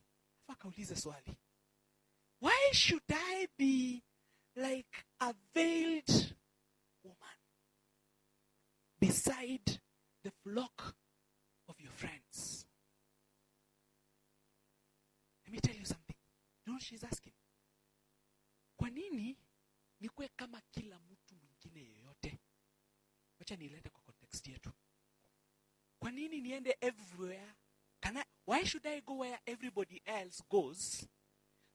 Why 2.40 2.68
should 2.72 3.02
I 3.10 3.46
be 3.56 4.02
like 4.60 5.04
a 5.20 5.34
veiled 5.54 6.34
woman 7.04 7.38
beside 8.98 9.80
the 10.24 10.30
flock 10.44 10.94
of 11.68 11.80
your 11.80 11.92
friends? 11.92 12.66
Let 15.46 15.52
me 15.52 15.60
tell 15.60 15.74
you 15.74 15.84
something. 15.84 16.16
You 16.66 16.72
know 16.72 16.78
she's 16.78 17.04
asking? 17.04 17.32
Kwa 18.76 18.90
nini 18.90 19.36
nikuwe 20.00 20.28
kama 20.28 20.60
kila 20.70 20.98
mtu 20.98 21.34
mwingine 21.36 21.80
yeyote 21.80 22.38
wacha 23.38 23.56
nilete 23.56 23.88
kwa 23.90 24.00
context 24.02 24.46
yetu 24.46 24.72
kwa 25.98 26.10
niende 26.10 26.76
everywhere 26.80 27.54
Can 28.00 28.16
I, 28.16 28.24
why 28.46 28.64
should 28.66 28.86
i 28.86 29.00
go 29.00 29.18
where 29.18 29.38
everybody 29.46 30.02
else 30.06 30.42
goes 30.50 31.06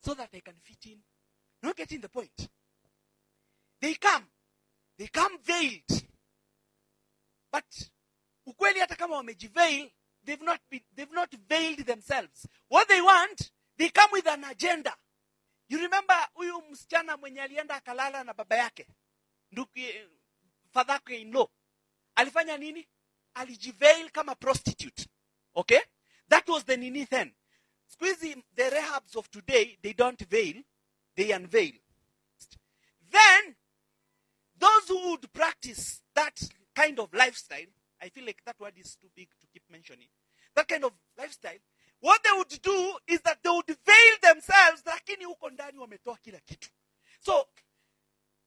so 0.04 0.14
that 0.14 0.34
i 0.34 0.40
can 0.40 0.56
fit 0.60 0.86
in 0.86 1.02
not 1.62 1.76
getting 1.76 2.00
the 2.00 2.08
point 2.08 2.48
they 3.80 3.94
come. 3.94 4.24
They 4.98 5.08
come 5.08 5.38
veiled. 5.44 6.04
But 7.52 7.90
ukweli 8.46 8.80
hata 8.80 8.96
kama 8.96 9.16
wamejiveil 9.16 9.90
they've 10.24 10.44
not, 10.44 10.60
been, 10.70 10.82
they've 10.94 11.14
not 11.14 11.34
veiled 11.48 11.86
themselves. 11.86 12.46
What 12.68 12.88
they 12.88 13.00
want 13.00 13.52
they 13.78 13.90
come 13.90 14.10
with 14.12 14.26
an 14.26 14.44
agenda. 14.44 14.94
You 15.68 15.78
remember 15.78 16.28
huyu 16.34 16.62
msichana 16.70 17.16
mwenye 17.16 17.42
alienda 17.42 17.74
akalala 17.74 18.24
na 18.24 18.34
baba 18.34 18.56
yake? 18.56 18.86
Ndugu 19.50 19.70
fadhake 20.72 21.20
in 21.20 21.32
law. 21.32 21.48
Alifanya 22.14 22.56
nini? 22.58 22.88
Alijiveil 23.34 24.10
kama 24.10 24.34
prostitute. 24.34 25.06
Okay? 25.54 25.80
That 26.28 26.48
was 26.48 26.64
the 26.64 26.76
nini 26.76 27.04
then? 27.04 27.34
Siku 27.86 28.06
the 28.54 28.70
rehabs 28.70 29.16
of 29.16 29.30
today 29.30 29.78
they 29.82 29.92
don't 29.92 30.20
veil 30.28 30.62
they 31.16 31.32
unveil. 31.32 31.74
Then 33.10 33.56
those 34.58 34.88
who 34.88 35.10
would 35.10 35.32
practice 35.32 36.02
that 36.14 36.40
kind 36.74 36.98
of 37.00 37.12
lifestyle 37.14 37.66
i 38.00 38.08
feel 38.10 38.24
like 38.24 38.42
that 38.44 38.58
word 38.60 38.76
is 38.78 38.96
too 38.96 39.08
big 39.14 39.28
to 39.40 39.46
keep 39.52 39.62
mentioning. 39.70 40.08
That 40.54 40.68
kind 40.68 40.84
of 40.84 40.92
lifestyle 41.18 41.58
what 42.00 42.22
they 42.22 42.30
would 42.36 42.62
do 42.62 42.98
is 43.06 43.20
that 43.22 43.38
they 43.42 43.50
would 43.50 43.66
veil 43.66 44.16
themselves 44.22 44.82
so 47.20 47.48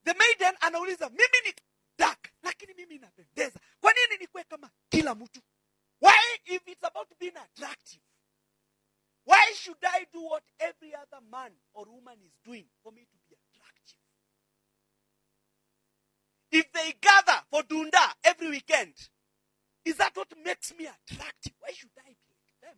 the 0.03 0.13
maiden 0.13 0.55
anauliza 0.61 1.09
mimi 1.09 1.41
ni 1.45 1.53
dark 1.97 2.31
lakini 2.43 2.73
mimi 2.73 2.97
napendeza. 2.97 3.59
Kwa 3.81 3.93
nini 3.93 4.17
nikuwe 4.19 4.43
kama 4.43 4.69
kila 4.89 5.15
mtu? 5.15 5.41
Why 6.01 6.15
if 6.45 6.67
it's 6.67 6.83
about 6.83 7.09
being 7.19 7.37
attractive 7.37 8.01
why 9.25 9.53
should 9.53 9.83
i 9.85 10.05
do 10.13 10.21
what 10.21 10.43
every 10.59 10.95
other 10.95 11.21
man 11.29 11.51
or 11.73 11.87
woman 11.89 12.17
is 12.23 12.33
doing 12.43 12.65
for 12.83 12.91
me 12.93 13.05
to 13.05 13.17
be 13.29 13.35
attractive 13.35 13.99
if 16.51 16.71
they 16.71 16.93
gather 17.63 17.67
for 17.67 17.75
dunda 17.75 18.13
every 18.23 18.49
weekend 18.49 18.93
is 19.85 19.97
that 19.97 20.15
what 20.15 20.27
makes 20.43 20.73
me 20.77 20.85
attractive 20.85 21.53
why 21.59 21.69
should 21.73 21.89
i 21.99 22.09
be 22.09 22.35
like 22.35 22.61
them 22.61 22.77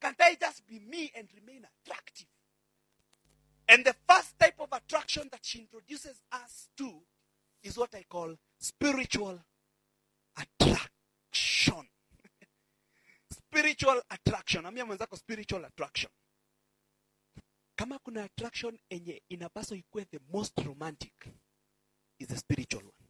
can't 0.00 0.20
i 0.20 0.36
just 0.40 0.66
be 0.66 0.78
me 0.78 1.10
and 1.16 1.28
remain 1.34 1.66
attractive 1.84 2.26
and 3.68 3.84
the 3.84 3.94
first 4.08 4.38
type 4.38 4.60
of 4.60 4.68
attraction 4.72 5.28
that 5.32 5.40
she 5.42 5.60
introduces 5.60 6.20
us 6.32 6.68
to 6.76 7.00
is 7.62 7.78
what 7.78 7.94
I 7.94 8.04
call 8.08 8.34
spiritual 8.58 9.40
attraction. 10.36 11.88
spiritual 13.30 14.02
attraction. 14.10 14.66
Ambia 14.66 14.84
mwenzako 14.86 15.16
spiritual 15.16 15.64
attraction. 15.64 16.10
Kama 17.76 17.98
kuna 17.98 18.24
attraction 18.24 18.78
enye 18.90 19.22
inapaswa 19.28 19.76
ikuwe 19.76 20.04
the 20.04 20.20
most 20.32 20.58
romantic 20.58 21.26
is 22.18 22.28
the 22.28 22.36
spiritual 22.36 22.82
one. 22.82 23.03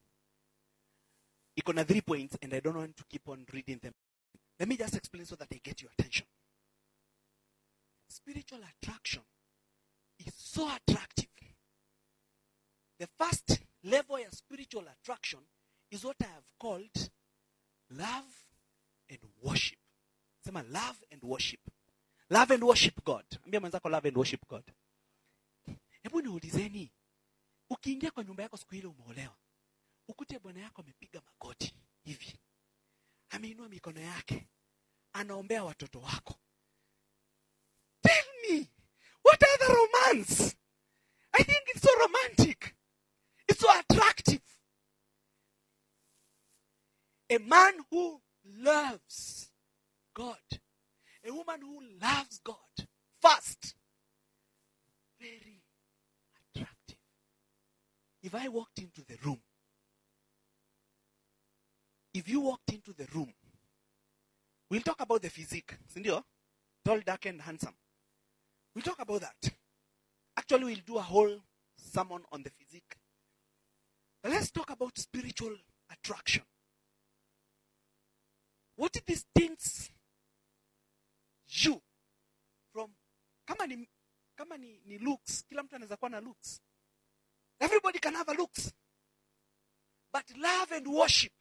Iko 1.56 1.72
na 1.74 1.84
three 1.84 2.00
points 2.00 2.36
and 2.42 2.52
I 2.54 2.60
don't 2.60 2.76
want 2.76 2.96
to 2.96 3.04
keep 3.08 3.28
on 3.28 3.46
reading 3.52 3.78
them. 3.82 3.94
Let 4.58 4.68
me 4.68 4.76
just 4.76 4.94
explain 4.96 5.24
so 5.26 5.36
that 5.36 5.48
I 5.52 5.60
get 5.62 5.82
your 5.82 5.90
attention. 5.98 6.26
Spiritual 8.08 8.60
attraction 8.62 9.22
is 10.18 10.32
so 10.36 10.68
attractive. 10.68 11.28
The 12.98 13.08
first 13.18 13.60
level 13.82 14.16
of 14.16 14.32
spiritual 14.34 14.84
attraction 14.88 15.40
is 15.90 16.04
what 16.04 16.16
I 16.22 16.26
have 16.26 16.44
called 16.58 17.10
love 17.90 18.46
and 19.10 19.18
worship. 19.42 19.78
Sema 20.44 20.64
love 20.70 21.02
and 21.10 21.22
worship. 21.22 21.60
Love 22.30 22.50
and 22.52 22.64
worship 22.64 23.04
God. 23.04 23.24
Ambia 23.44 23.60
mwenzako 23.60 23.88
love 23.90 24.08
and 24.08 24.16
worship 24.16 24.46
God. 24.48 24.64
Hebu 26.02 26.20
niulizeni, 26.22 26.90
ukiingia 27.70 28.10
kwa 28.10 28.24
nyumba 28.24 28.42
yako 28.42 28.56
siku 28.56 28.74
ile 28.74 28.86
umeolewa, 28.86 29.36
ukute 30.08 30.38
bwana 30.38 30.60
yako 30.60 30.82
amepiga 30.82 31.20
magoti 31.20 31.74
hivi, 32.04 32.40
ameinua 33.30 33.68
mikono 33.68 34.00
yake, 34.00 34.48
anaombea 35.12 35.64
watoto 35.64 36.00
wako. 36.00 36.34
Tell 38.02 38.24
me, 38.50 38.70
what 39.24 39.42
are 39.42 39.58
the 39.58 39.72
romance? 39.74 40.56
I 41.32 41.42
think 41.44 41.62
it's 41.68 41.82
so 41.82 41.90
romantic. 41.98 42.76
It's 43.48 43.60
so 43.60 43.68
attractive. 43.78 44.42
A 47.30 47.38
man 47.38 47.74
who 47.90 48.22
loves 48.44 49.50
God, 50.14 50.60
a 51.26 51.32
woman 51.32 51.60
who 51.62 51.80
loves 52.00 52.40
God 52.44 52.88
first, 53.20 53.74
very 55.18 55.62
attractive. 56.54 56.98
If 58.22 58.34
I 58.34 58.48
walked 58.48 58.78
into 58.78 59.02
the 59.04 59.16
room, 59.24 59.40
if 62.14 62.28
you 62.28 62.40
walked 62.40 62.72
into 62.72 62.92
the 62.92 63.06
room, 63.14 63.32
we'll 64.70 64.80
talk 64.82 65.00
about 65.00 65.20
the 65.22 65.30
physique, 65.30 65.74
sindio? 65.92 66.22
Tall, 66.84 67.00
dark, 67.04 67.26
and 67.26 67.40
handsome. 67.40 67.74
We'll 68.74 68.82
talk 68.82 69.00
about 69.00 69.20
that. 69.22 69.52
Actually, 70.36 70.64
we'll 70.64 70.84
do 70.86 70.98
a 70.98 71.02
whole 71.02 71.40
sermon 71.76 72.22
on 72.32 72.42
the 72.42 72.50
physique. 72.50 72.96
But 74.22 74.32
let's 74.32 74.50
talk 74.50 74.70
about 74.70 74.96
spiritual 74.98 75.54
attraction. 75.90 76.42
What 78.76 78.92
distincts 79.06 79.90
you 81.48 81.80
from 82.72 82.90
kama 83.46 83.66
ni 83.66 83.88
kama 84.36 84.58
ni, 84.58 84.80
ni 84.86 84.98
looks 84.98 85.44
kila 85.48 85.62
mtu 85.62 85.76
anaweza 85.76 85.96
kuwa 85.96 86.10
na 86.10 86.20
looks 86.20 86.60
everybody 87.60 87.98
can 87.98 88.14
have 88.14 88.32
a 88.32 88.34
looks 88.34 88.72
but 90.12 90.36
love 90.36 90.76
and 90.76 90.86
worship 90.88 91.32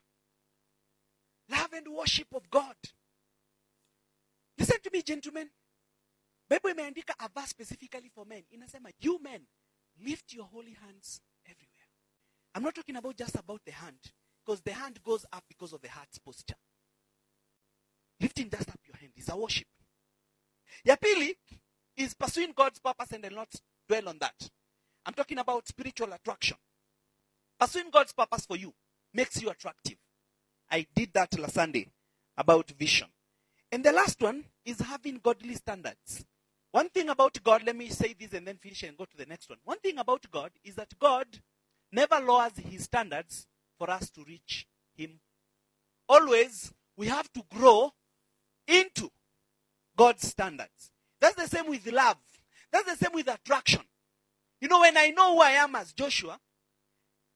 love 1.49 1.73
and 1.73 1.87
worship 1.87 2.27
of 2.33 2.49
god. 2.49 2.75
Listen 4.57 4.77
to 4.83 4.89
me 4.91 5.01
gentlemen. 5.01 5.49
Bible 6.49 6.71
imeandika 6.71 7.13
a 7.19 7.29
verse 7.33 7.49
specifically 7.49 8.09
for 8.13 8.25
men. 8.25 8.43
Inasema 8.53 8.91
you 8.99 9.19
men 9.21 9.41
lift 10.05 10.33
your 10.33 10.45
holy 10.45 10.75
hands 10.85 11.21
everywhere. 11.45 11.69
I'm 12.55 12.63
not 12.63 12.75
talking 12.75 12.95
about 12.95 13.17
just 13.17 13.35
about 13.35 13.61
the 13.65 13.71
hand 13.71 13.99
because 14.45 14.61
the 14.61 14.73
hand 14.73 14.99
goes 15.03 15.25
up 15.31 15.43
because 15.47 15.73
of 15.73 15.81
the 15.81 15.89
heart's 15.89 16.19
posture. 16.19 16.55
Lifting 18.19 18.49
just 18.49 18.69
up 18.69 18.79
your 18.85 18.95
hand 18.97 19.13
is 19.17 19.29
a 19.29 19.35
worship. 19.35 19.67
Ya 20.83 20.95
pili 20.95 21.35
is 21.97 22.13
pursuing 22.13 22.53
god's 22.55 22.79
purpose 22.79 23.11
and 23.11 23.25
I'll 23.25 23.31
not 23.35 23.53
dwell 23.87 24.09
on 24.09 24.17
that. 24.19 24.49
I'm 25.05 25.13
talking 25.13 25.37
about 25.37 25.67
spiritual 25.67 26.13
attraction. 26.13 26.57
Pursuing 27.59 27.89
god's 27.91 28.13
purpose 28.13 28.45
for 28.45 28.55
you 28.57 28.73
makes 29.13 29.41
you 29.41 29.49
attractive 29.49 29.92
i 30.73 30.85
did 30.95 31.09
that 31.13 31.37
last 31.39 31.53
sunday 31.53 31.87
about 32.37 32.69
vision 32.71 33.07
and 33.71 33.83
the 33.83 33.91
last 33.91 34.21
one 34.21 34.43
is 34.65 34.79
having 34.79 35.19
godly 35.23 35.55
standards 35.55 36.25
one 36.71 36.89
thing 36.89 37.09
about 37.09 37.37
god 37.43 37.61
let 37.65 37.75
me 37.75 37.89
say 37.89 38.13
this 38.19 38.33
and 38.33 38.47
then 38.47 38.57
finish 38.57 38.83
and 38.83 38.97
go 38.97 39.05
to 39.05 39.17
the 39.17 39.25
next 39.25 39.49
one 39.49 39.59
one 39.63 39.79
thing 39.79 39.97
about 39.97 40.25
god 40.31 40.51
is 40.63 40.75
that 40.75 40.97
god 40.99 41.27
never 41.91 42.19
lowers 42.19 42.53
his 42.69 42.83
standards 42.83 43.47
for 43.77 43.89
us 43.89 44.09
to 44.09 44.23
reach 44.25 44.67
him 44.95 45.19
always 46.09 46.73
we 46.97 47.07
have 47.07 47.31
to 47.33 47.43
grow 47.49 47.91
into 48.67 49.09
God's 49.95 50.27
standards. 50.27 50.91
That's 51.19 51.35
the 51.35 51.47
same 51.47 51.69
with 51.69 51.89
love. 51.91 52.17
That's 52.71 52.85
the 52.85 53.05
same 53.05 53.13
with 53.13 53.27
attraction. 53.27 53.81
You 54.59 54.67
know, 54.67 54.81
when 54.81 54.97
I 54.97 55.09
know 55.09 55.35
who 55.35 55.41
I 55.41 55.51
am 55.51 55.75
as 55.75 55.93
Joshua, 55.93 56.39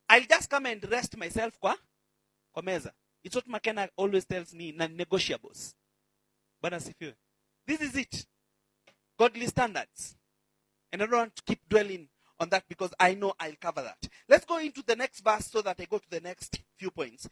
I'll 0.10 0.23
just 0.23 0.50
come 0.50 0.65
and 0.65 0.89
rest 0.89 1.17
myself 1.17 1.60
kwa, 1.60 1.76
kwa 2.54 2.63
meza. 2.63 2.91
It's 3.23 3.36
what 3.36 3.47
McKenna 3.47 3.89
always 3.95 4.25
tells 4.25 4.53
me, 4.53 4.71
non-negotiables. 4.71 5.73
Bwana 6.63 6.80
sifiwe. 6.80 7.15
This 7.65 7.82
is 7.82 7.95
it. 7.95 8.25
Godly 9.17 9.47
standards. 9.47 10.15
And 10.91 11.01
I 11.01 11.06
don't 11.06 11.17
want 11.17 11.36
to 11.36 11.43
keep 11.43 11.60
dwelling 11.67 12.08
on 12.39 12.49
that 12.49 12.63
because 12.69 12.93
I 12.99 13.15
know 13.15 13.34
I'll 13.39 13.56
cover 13.60 13.82
that. 13.82 14.10
Let's 14.30 14.45
go 14.45 14.60
into 14.60 14.84
the 14.84 14.95
next 14.95 15.21
verse 15.21 15.47
so 15.47 15.62
that 15.62 15.80
I 15.80 15.86
go 15.86 15.97
to 15.97 16.10
the 16.10 16.21
next 16.21 16.60
few 16.77 16.91
points. 16.91 17.27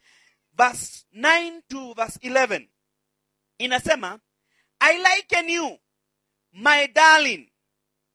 Verse 0.58 1.06
9 1.14 1.62
to 1.70 1.94
verse 1.94 2.18
11. 2.22 2.68
In 3.60 3.72
Inasema, 3.72 4.20
I 4.82 5.02
liken 5.02 5.50
you, 5.50 5.78
my 6.54 6.90
darling, 6.94 7.48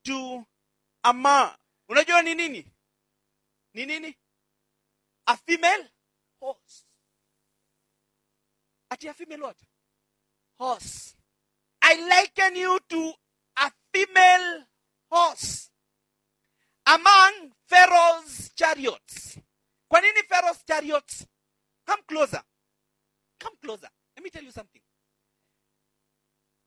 to 0.04 0.44
a 1.04 1.12
ma. 1.12 1.50
Unajua 1.90 2.22
ni 2.24 2.34
nini? 2.34 2.66
Ni 3.74 3.86
nini? 3.86 4.16
A 5.26 5.36
female 5.36 5.88
horse. 6.40 6.84
Ati 8.90 9.08
a 9.08 9.14
female 9.14 9.40
what? 9.42 9.56
Horse. 10.58 11.14
I 11.82 11.94
liken 12.08 12.56
you 12.56 12.78
to 12.88 13.12
a 13.58 13.70
female 13.92 14.64
horse 15.10 15.70
among 16.86 17.52
Pharaoh's 17.66 18.50
chariots. 18.54 19.38
Kwa 19.88 20.00
Pharaoh's 20.28 20.62
chariots? 20.66 21.26
Come 21.86 22.00
closer. 22.06 22.42
Come 23.38 23.54
closer. 23.62 23.88
Let 24.16 24.24
me 24.24 24.30
tell 24.30 24.42
you 24.42 24.50
something. 24.52 24.82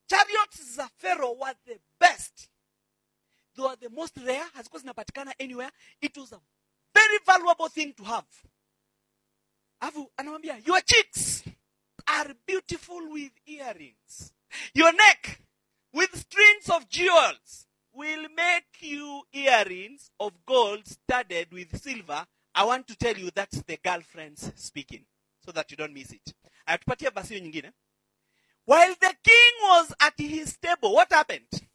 Chariots 0.09 0.75
za 0.75 0.89
Pharaoh 0.97 1.35
were 1.39 1.53
the 1.65 1.77
best. 1.99 2.49
They 3.55 3.63
were 3.63 3.75
the 3.79 3.89
most 3.89 4.17
rare, 4.25 4.43
hazikuwa 4.53 4.79
zinapatikana 4.81 5.33
anywhere. 5.39 5.69
It 6.01 6.17
was 6.17 6.31
a 6.33 6.39
very 6.93 7.19
valuable 7.25 7.69
thing 7.69 7.93
to 7.93 8.03
have. 8.03 8.27
Afu 9.81 10.11
anamwambia, 10.17 10.57
your 10.65 10.81
cheeks 10.81 11.43
are 12.07 12.33
beautiful 12.45 13.11
with 13.11 13.31
earrings. 13.45 14.33
Your 14.73 14.93
neck 14.93 15.41
with 15.93 16.15
strings 16.15 16.69
of 16.69 16.89
jewels 16.89 17.67
will 17.93 18.27
make 18.35 18.81
you 18.81 19.23
earrings 19.33 20.09
of 20.19 20.33
gold 20.45 20.87
studded 20.87 21.51
with 21.51 21.81
silver. 21.81 22.25
I 22.55 22.65
want 22.65 22.87
to 22.87 22.95
tell 22.95 23.15
you 23.15 23.29
that's 23.33 23.61
the 23.63 23.77
girlfriends 23.83 24.51
speaking 24.55 25.05
so 25.45 25.51
that 25.51 25.69
you 25.71 25.77
don't 25.77 25.93
miss 25.93 26.11
it. 26.11 26.33
While 28.65 28.95
the 28.99 29.15
king 29.23 29.53
was 29.61 29.93
at 29.99 30.13
his 30.17 30.57
table, 30.57 30.93
what 30.93 31.11
happened? 31.11 31.67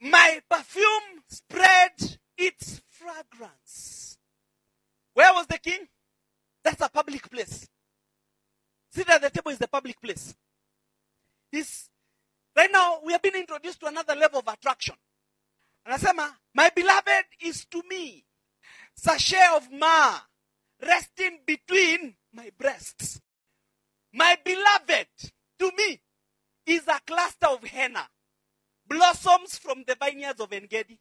My 0.00 0.40
perfume 0.48 1.22
spread 1.28 2.18
its 2.36 2.80
fragrance. 2.88 4.18
Where 5.14 5.32
was 5.34 5.46
the 5.46 5.58
king? 5.58 5.88
That's 6.64 6.80
a 6.80 6.88
public 6.88 7.30
place. 7.30 7.68
Sit 8.90 9.08
at 9.08 9.20
the 9.20 9.30
table 9.30 9.50
is 9.50 9.58
the 9.58 9.68
public 9.68 10.00
place. 10.00 10.34
He's, 11.50 11.88
right 12.56 12.70
now, 12.72 13.00
we 13.04 13.12
have 13.12 13.22
been 13.22 13.36
introduced 13.36 13.80
to 13.80 13.86
another 13.86 14.14
level 14.14 14.40
of 14.40 14.48
attraction. 14.48 14.94
And 15.84 15.94
I 15.94 15.98
Anasema, 15.98 16.30
my 16.54 16.70
beloved 16.74 17.24
is 17.40 17.64
to 17.66 17.82
me 17.88 18.24
sachet 18.94 19.56
of 19.56 19.70
myrrh, 19.72 20.20
resting 20.84 21.40
between 21.46 22.14
my 22.32 22.50
breasts. 22.58 23.20
My 24.12 24.36
beloved 24.44 25.08
to 25.58 25.72
me 25.76 26.00
is 26.66 26.82
a 26.88 27.00
cluster 27.06 27.46
of 27.46 27.64
henna, 27.64 28.08
blossoms 28.86 29.58
from 29.58 29.84
the 29.86 29.96
vineyards 30.00 30.40
of 30.40 30.52
Engedi. 30.52 30.98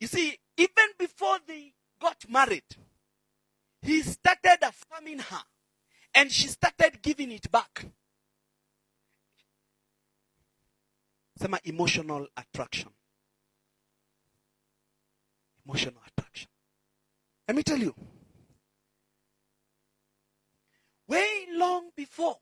You 0.00 0.06
see, 0.06 0.38
even 0.56 0.88
before 0.98 1.38
they 1.46 1.72
got 2.00 2.16
married, 2.28 2.64
he 3.84 4.02
started 4.02 4.58
affirming 4.62 5.18
her 5.18 5.42
and 6.14 6.32
she 6.32 6.48
started 6.48 7.02
giving 7.02 7.30
it 7.32 7.50
back. 7.50 7.86
Some 11.38 11.56
emotional 11.64 12.26
attraction. 12.36 12.90
Emotional 15.66 16.00
attraction. 16.06 16.48
Let 17.46 17.56
me 17.56 17.62
tell 17.62 17.78
you. 17.78 17.94
Way 21.06 21.46
long 21.52 21.90
before, 21.94 22.36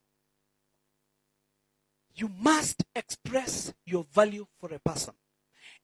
you 2.15 2.31
must 2.41 2.85
express 2.95 3.73
your 3.85 4.05
value 4.13 4.47
for 4.61 4.73
a 4.73 4.79
person. 4.79 5.15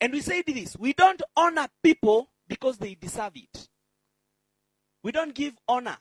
And 0.01 0.13
we 0.13 0.21
say 0.21 0.43
this 0.43 0.77
we 0.77 0.93
don't 0.93 1.21
honor 1.37 1.67
people 1.83 2.31
because 2.47 2.79
they 2.79 2.95
deserve 2.95 3.33
it. 3.35 3.68
We 5.09 5.13
don't 5.13 5.35
give 5.35 5.55
honor. 5.67 5.97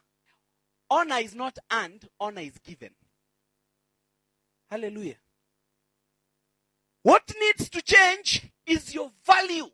Honor 0.89 1.19
is 1.19 1.33
not 1.33 1.57
earned, 1.71 2.09
honor 2.19 2.41
is 2.41 2.57
given. 2.57 2.89
Hallelujah. 4.69 5.15
What 7.03 7.23
needs 7.39 7.69
to 7.69 7.81
change 7.81 8.51
is 8.65 8.93
your 8.93 9.09
value 9.25 9.67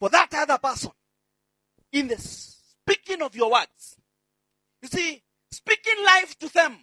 for 0.00 0.08
that 0.08 0.34
other 0.34 0.58
person 0.58 0.90
in 1.92 2.08
the 2.08 2.18
speaking 2.18 3.22
of 3.22 3.36
your 3.36 3.52
words. 3.52 3.96
You 4.82 4.88
see, 4.88 5.22
speaking 5.52 6.04
life 6.04 6.36
to 6.40 6.52
them. 6.52 6.76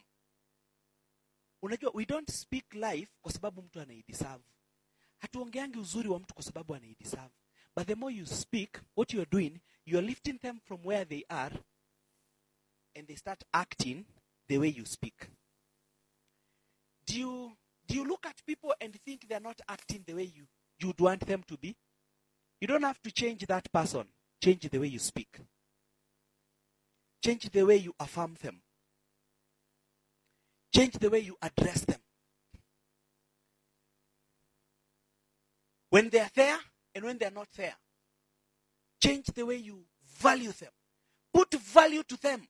We 1.93 2.05
don't 2.05 2.31
speak 2.31 2.63
life 2.73 3.09
kwa 3.21 3.31
sababu 3.31 3.61
mtu 3.61 3.81
anaideserve. 3.81 4.43
Hatuongeangi 5.17 5.79
uzuri 5.79 6.09
wa 6.09 6.19
mtu 6.19 6.33
kwa 6.33 6.43
sababu 6.43 6.75
anaideserve. 6.75 7.33
But 7.75 7.87
the 7.87 7.95
more 7.95 8.15
you 8.15 8.25
speak, 8.25 8.79
what 8.95 9.13
you 9.13 9.21
are 9.21 9.29
doing, 9.31 9.59
you 9.87 9.97
are 9.97 10.01
lifting 10.01 10.37
them 10.43 10.59
from 10.65 10.79
where 10.83 11.05
they 11.05 11.23
are 11.29 11.51
and 12.93 13.07
they 13.07 13.15
start 13.15 13.41
acting 13.53 14.03
the 14.49 14.57
way 14.57 14.67
you 14.67 14.83
speak. 14.83 15.29
Do 17.05 17.17
you 17.17 17.51
do 17.87 17.95
you 17.95 18.05
look 18.05 18.25
at 18.25 18.35
people 18.45 18.73
and 18.81 18.93
think 19.05 19.29
they're 19.29 19.39
not 19.39 19.61
acting 19.69 20.03
the 20.05 20.13
way 20.13 20.23
you 20.23 20.43
you'd 20.77 20.99
want 20.99 21.25
them 21.25 21.41
to 21.47 21.57
be? 21.57 21.73
You 22.59 22.67
don't 22.67 22.83
have 22.83 23.01
to 23.03 23.11
change 23.11 23.45
that 23.47 23.71
person. 23.71 24.03
Change 24.43 24.69
the 24.69 24.77
way 24.77 24.87
you 24.87 24.99
speak. 24.99 25.39
Change 27.23 27.49
the 27.49 27.63
way 27.63 27.77
you 27.77 27.93
affirm 27.97 28.35
them. 28.41 28.59
Change 30.75 30.93
the 30.95 31.09
way 31.09 31.19
you 31.19 31.37
address 31.41 31.85
them. 31.85 31.99
When 35.89 36.09
they're 36.09 36.29
there 36.35 36.59
and 36.93 37.05
when 37.05 37.17
they're 37.17 37.31
not 37.31 37.47
there. 37.55 37.75
Change 39.01 39.25
the 39.35 39.45
way 39.45 39.57
you 39.57 39.83
value 40.19 40.51
them. 40.51 40.71
Put 41.33 41.53
value 41.53 42.03
to 42.03 42.17
them. 42.17 42.47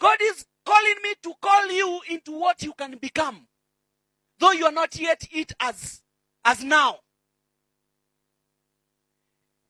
God 0.00 0.18
is 0.22 0.44
calling 0.64 0.94
me 1.02 1.14
to 1.22 1.34
call 1.40 1.70
you 1.70 2.00
into 2.10 2.32
what 2.38 2.62
you 2.62 2.72
can 2.74 2.96
become. 2.98 3.46
Though 4.38 4.52
you 4.52 4.66
are 4.66 4.72
not 4.72 4.98
yet 4.98 5.26
it 5.32 5.52
as, 5.60 6.02
as 6.44 6.62
now. 6.62 6.98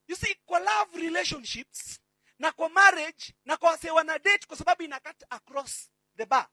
You 0.06 0.14
see, 0.14 0.34
kwa 0.46 0.58
love 0.58 0.94
relationships, 0.96 1.98
na 2.38 2.50
kwa 2.52 2.68
marriage, 2.68 3.34
na 3.44 3.56
kwa 3.56 3.70
wase 3.70 3.90
wana 3.90 4.18
date 4.18 4.46
kwa 4.46 4.56
sababu 4.56 4.82
ina 4.82 5.00
cut 5.00 5.22
across 5.30 5.90
the 6.16 6.26
bar. 6.26 6.48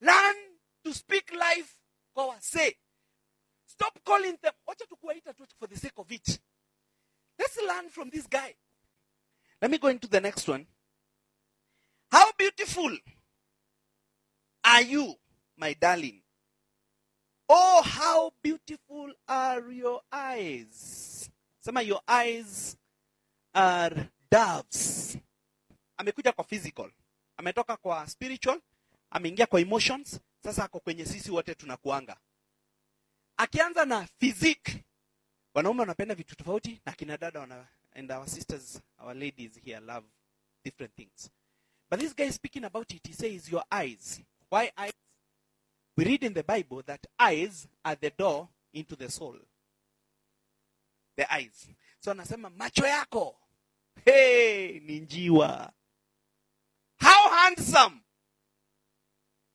Learn 0.00 0.36
to 0.84 0.94
speak 0.94 1.32
life 1.32 1.76
kwa 2.14 2.26
wase. 2.26 2.76
Stop 3.66 3.98
calling 4.04 4.36
them. 4.42 4.52
Wacha 4.66 4.86
tu 4.86 4.96
kuwaita 4.96 5.34
tu 5.34 5.46
for 5.58 5.68
the 5.68 5.76
sake 5.76 5.94
of 5.98 6.10
it. 6.12 6.40
Let's 7.38 7.56
learn 7.66 7.88
from 7.90 8.10
this 8.10 8.26
guy. 8.26 8.54
Let 9.60 9.70
me 9.70 9.78
go 9.78 9.88
into 9.88 10.08
the 10.08 10.20
next 10.20 10.48
one. 10.48 10.66
How 12.10 12.32
beautiful 12.38 12.96
are 14.64 14.82
you, 14.82 15.14
my 15.56 15.74
darling? 15.74 16.22
Oh, 17.48 17.82
how 17.84 18.32
beautiful 18.42 19.12
are 19.28 19.70
your 19.70 20.00
eyes. 20.12 21.30
Sema 21.60 21.82
your 21.82 22.00
eyes 22.08 22.76
are 23.54 24.08
doves. 24.30 25.16
Amekuja 25.98 26.32
kwa 26.32 26.44
physical. 26.44 26.90
Ametoka 27.38 27.76
kwa 27.76 28.06
spiritual, 28.08 28.60
ameingia 29.10 29.46
kwa 29.46 29.60
emotions, 29.60 30.20
sasa 30.42 30.64
ako 30.64 30.80
kwenye 30.80 31.04
sisi 31.06 31.30
wote 31.30 31.54
tunakuanga. 31.54 32.16
Akianza 33.36 33.84
na 33.84 34.06
physique, 34.18 34.84
wanaume 35.56 35.80
wanapenda 35.80 36.14
vitu 36.14 36.36
tofauti 36.36 36.80
na 36.86 36.92
kina 36.92 37.16
dada 37.16 37.40
wana, 37.40 37.66
and 37.94 38.12
our 38.12 38.28
sisters, 38.28 38.80
our 38.98 39.14
ladies 39.14 39.60
here 39.64 39.80
love 39.80 40.06
different 40.64 40.94
things. 40.94 41.30
But 41.90 42.00
this 42.00 42.14
guy 42.16 42.30
speaking 42.30 42.64
about 42.64 42.92
it. 42.92 43.06
He 43.06 43.12
says, 43.14 43.50
Your 43.50 43.64
eyes. 43.70 44.20
Why 44.50 44.70
eyes? 44.76 44.92
We 45.96 46.04
read 46.04 46.24
in 46.24 46.34
the 46.34 46.42
Bible 46.42 46.82
that 46.86 47.06
eyes 47.18 47.66
are 47.84 47.94
the 47.94 48.10
door 48.10 48.48
into 48.74 48.96
the 48.96 49.10
soul. 49.10 49.36
The 51.16 51.32
eyes. 51.32 51.68
So 52.00 52.10
anasema 52.10 52.50
macho 52.50 52.86
yako. 52.86 53.36
Hey, 54.04 54.80
ni 54.80 55.00
njiwa. 55.00 55.72
How 57.00 57.30
handsome. 57.30 58.00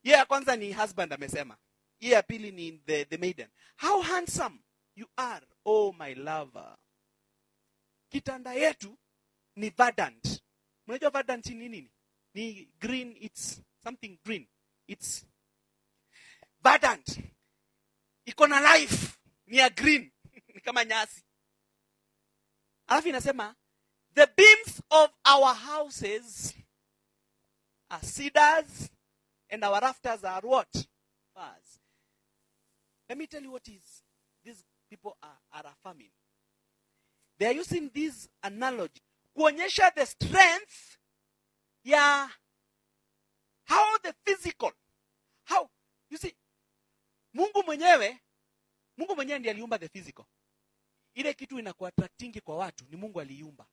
yeah 0.04 0.26
kwanza 0.26 0.56
ni 0.56 0.74
husband 0.74 1.14
amesema. 1.14 1.58
Ye 2.00 2.10
ya 2.12 2.24
pili 2.24 2.52
ni 2.52 2.72
the, 2.72 3.06
the 3.06 3.18
maiden. 3.18 3.48
How 3.78 4.02
handsome 4.02 4.60
you 4.96 5.08
are, 5.18 5.42
oh 5.66 5.92
my 5.94 6.14
lover. 6.14 6.78
Kitanda 8.12 8.54
yetu 8.54 8.98
ni 9.56 9.70
verdant. 9.70 10.42
Mnajua 10.88 11.10
verdant 11.10 11.46
ni 11.46 11.68
nini? 11.70 11.92
Ni 12.34 12.70
green, 12.80 13.16
it's 13.20 13.62
something 13.84 14.20
green. 14.26 14.48
It's 14.88 15.26
verdant. 16.64 17.20
Iko 18.26 18.48
na 18.48 18.60
life. 18.60 19.18
Ni 19.48 19.58
ya 19.58 19.70
green. 19.70 20.12
ni 20.56 20.62
kama 20.62 20.86
nyasi. 20.86 21.24
Alafu 22.88 23.08
inasema 23.08 23.56
the 24.14 24.28
beams 24.36 24.82
of 24.90 25.12
our 25.26 25.54
houses 25.56 26.54
are 27.90 28.02
cedars 28.08 28.90
and 29.50 29.64
our 29.64 29.80
rafters 29.80 30.24
are 30.24 30.42
what? 30.48 30.88
Let 33.12 33.18
me 33.18 33.28
tell 33.28 33.44
you 33.44 33.52
what 33.52 33.68
is 33.68 34.04
these 34.44 34.64
people 34.92 35.16
are, 35.22 35.40
are 35.54 35.68
affirming. 35.68 36.12
They 37.40 37.48
are 37.48 37.54
using 37.62 37.90
this 37.94 38.30
analogy 38.44 39.02
kuonyesha 39.38 39.92
the 39.96 40.06
strength 40.06 40.98
ya 41.84 42.28
how 43.66 43.98
the 44.04 44.14
physical 44.26 44.72
how 45.46 45.70
you 46.10 46.18
see 46.18 46.36
mungu 47.34 47.64
mwenyewe 47.64 48.20
mungu 48.98 49.16
mwenyewe 49.16 49.40
ndiye 49.40 49.54
aliumba 49.54 49.80
the 49.80 49.90
physical. 49.90 50.26
Ile 51.14 51.34
kitu 51.34 51.60
inakuattractingi 51.60 52.42
kwa 52.42 52.58
watu 52.58 52.86
ni 52.90 52.96
mungu 52.98 53.22
aliiumba. 53.22 53.68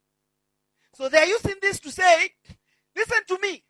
So 0.96 1.10
they 1.10 1.20
are 1.20 1.34
using 1.34 1.60
this 1.60 1.80
to 1.80 1.92
say 1.92 2.28
listen 2.94 3.24
to 3.24 3.38
me 3.38 3.64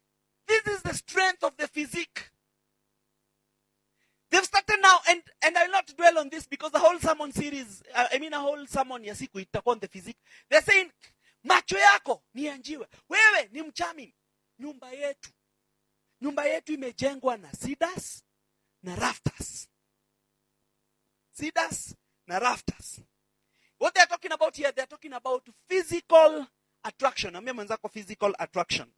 this 0.46 0.66
is 0.66 0.82
the 0.82 0.94
strength 0.94 1.44
of 1.44 1.56
the 1.56 1.68
physique 1.68 2.22
they've 4.30 4.44
started 4.44 4.80
now 4.82 4.98
and 5.10 5.22
and 5.42 5.56
i'll 5.56 5.70
not 5.70 5.96
dwell 5.96 6.18
on 6.18 6.30
this 6.30 6.48
because 6.48 6.72
the 6.72 6.78
whole 6.78 6.98
sermon 6.98 7.32
series 7.32 7.82
uh, 7.94 8.06
i 8.12 8.18
mean 8.18 8.32
a 8.34 8.40
whole 8.40 8.66
sermon 8.66 9.04
ya 9.04 9.14
siku 9.14 9.40
itakuwa 9.40 9.72
on 9.72 9.80
the 9.80 9.88
physique. 9.88 10.18
They're 10.48 10.62
saying 10.62 10.90
macho 11.44 11.78
yako 11.78 12.22
ni 12.34 12.44
ya 12.44 12.58
wewe 13.08 13.48
ni 13.52 13.62
mchamin 13.62 14.12
nyumba 14.58 14.90
yetu. 14.90 15.30
Nyumba 16.20 16.44
yetu 16.44 16.72
imejengwa 16.72 17.36
na 17.36 17.50
cedars 17.52 18.24
na 18.82 18.96
rafters. 18.96 19.68
Cedars 21.32 21.94
na 22.26 22.38
rafters. 22.38 23.00
What 23.78 23.94
they're 23.94 24.08
talking 24.08 24.32
about 24.32 24.56
here 24.56 24.72
they're 24.72 24.86
talking 24.86 25.12
about 25.12 25.48
physical 25.68 26.46
attraction. 26.82 27.36
Ambia 27.36 27.54
mwenzako 27.54 27.88
physical 27.88 28.34
attraction. 28.38 28.92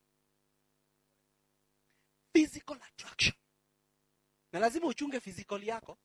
Physical 2.32 2.76
attraction 2.76 3.39
na 4.52 4.60
lazima 4.60 4.86
uchunge 4.86 5.20
physical 5.20 5.64
yako. 5.64 5.98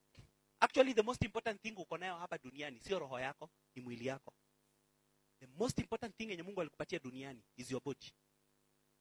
Actually 0.60 0.94
the 0.94 1.02
most 1.02 1.24
important 1.24 1.62
thing 1.62 1.74
uko 1.78 1.98
nayo 1.98 2.16
hapa 2.18 2.38
duniani 2.38 2.80
sio 2.80 3.00
roho 3.00 3.20
yako 3.20 3.50
ni 3.76 3.82
mwili 3.82 4.06
yako. 4.06 4.34
The 5.40 5.48
most 5.48 5.80
important 5.80 6.16
thing 6.18 6.30
yenye 6.30 6.44
mungu 6.44 6.62
alikupatia 6.62 7.00
duniani 7.00 7.44
is 7.58 7.72
your 7.72 7.82
body. 7.84 8.14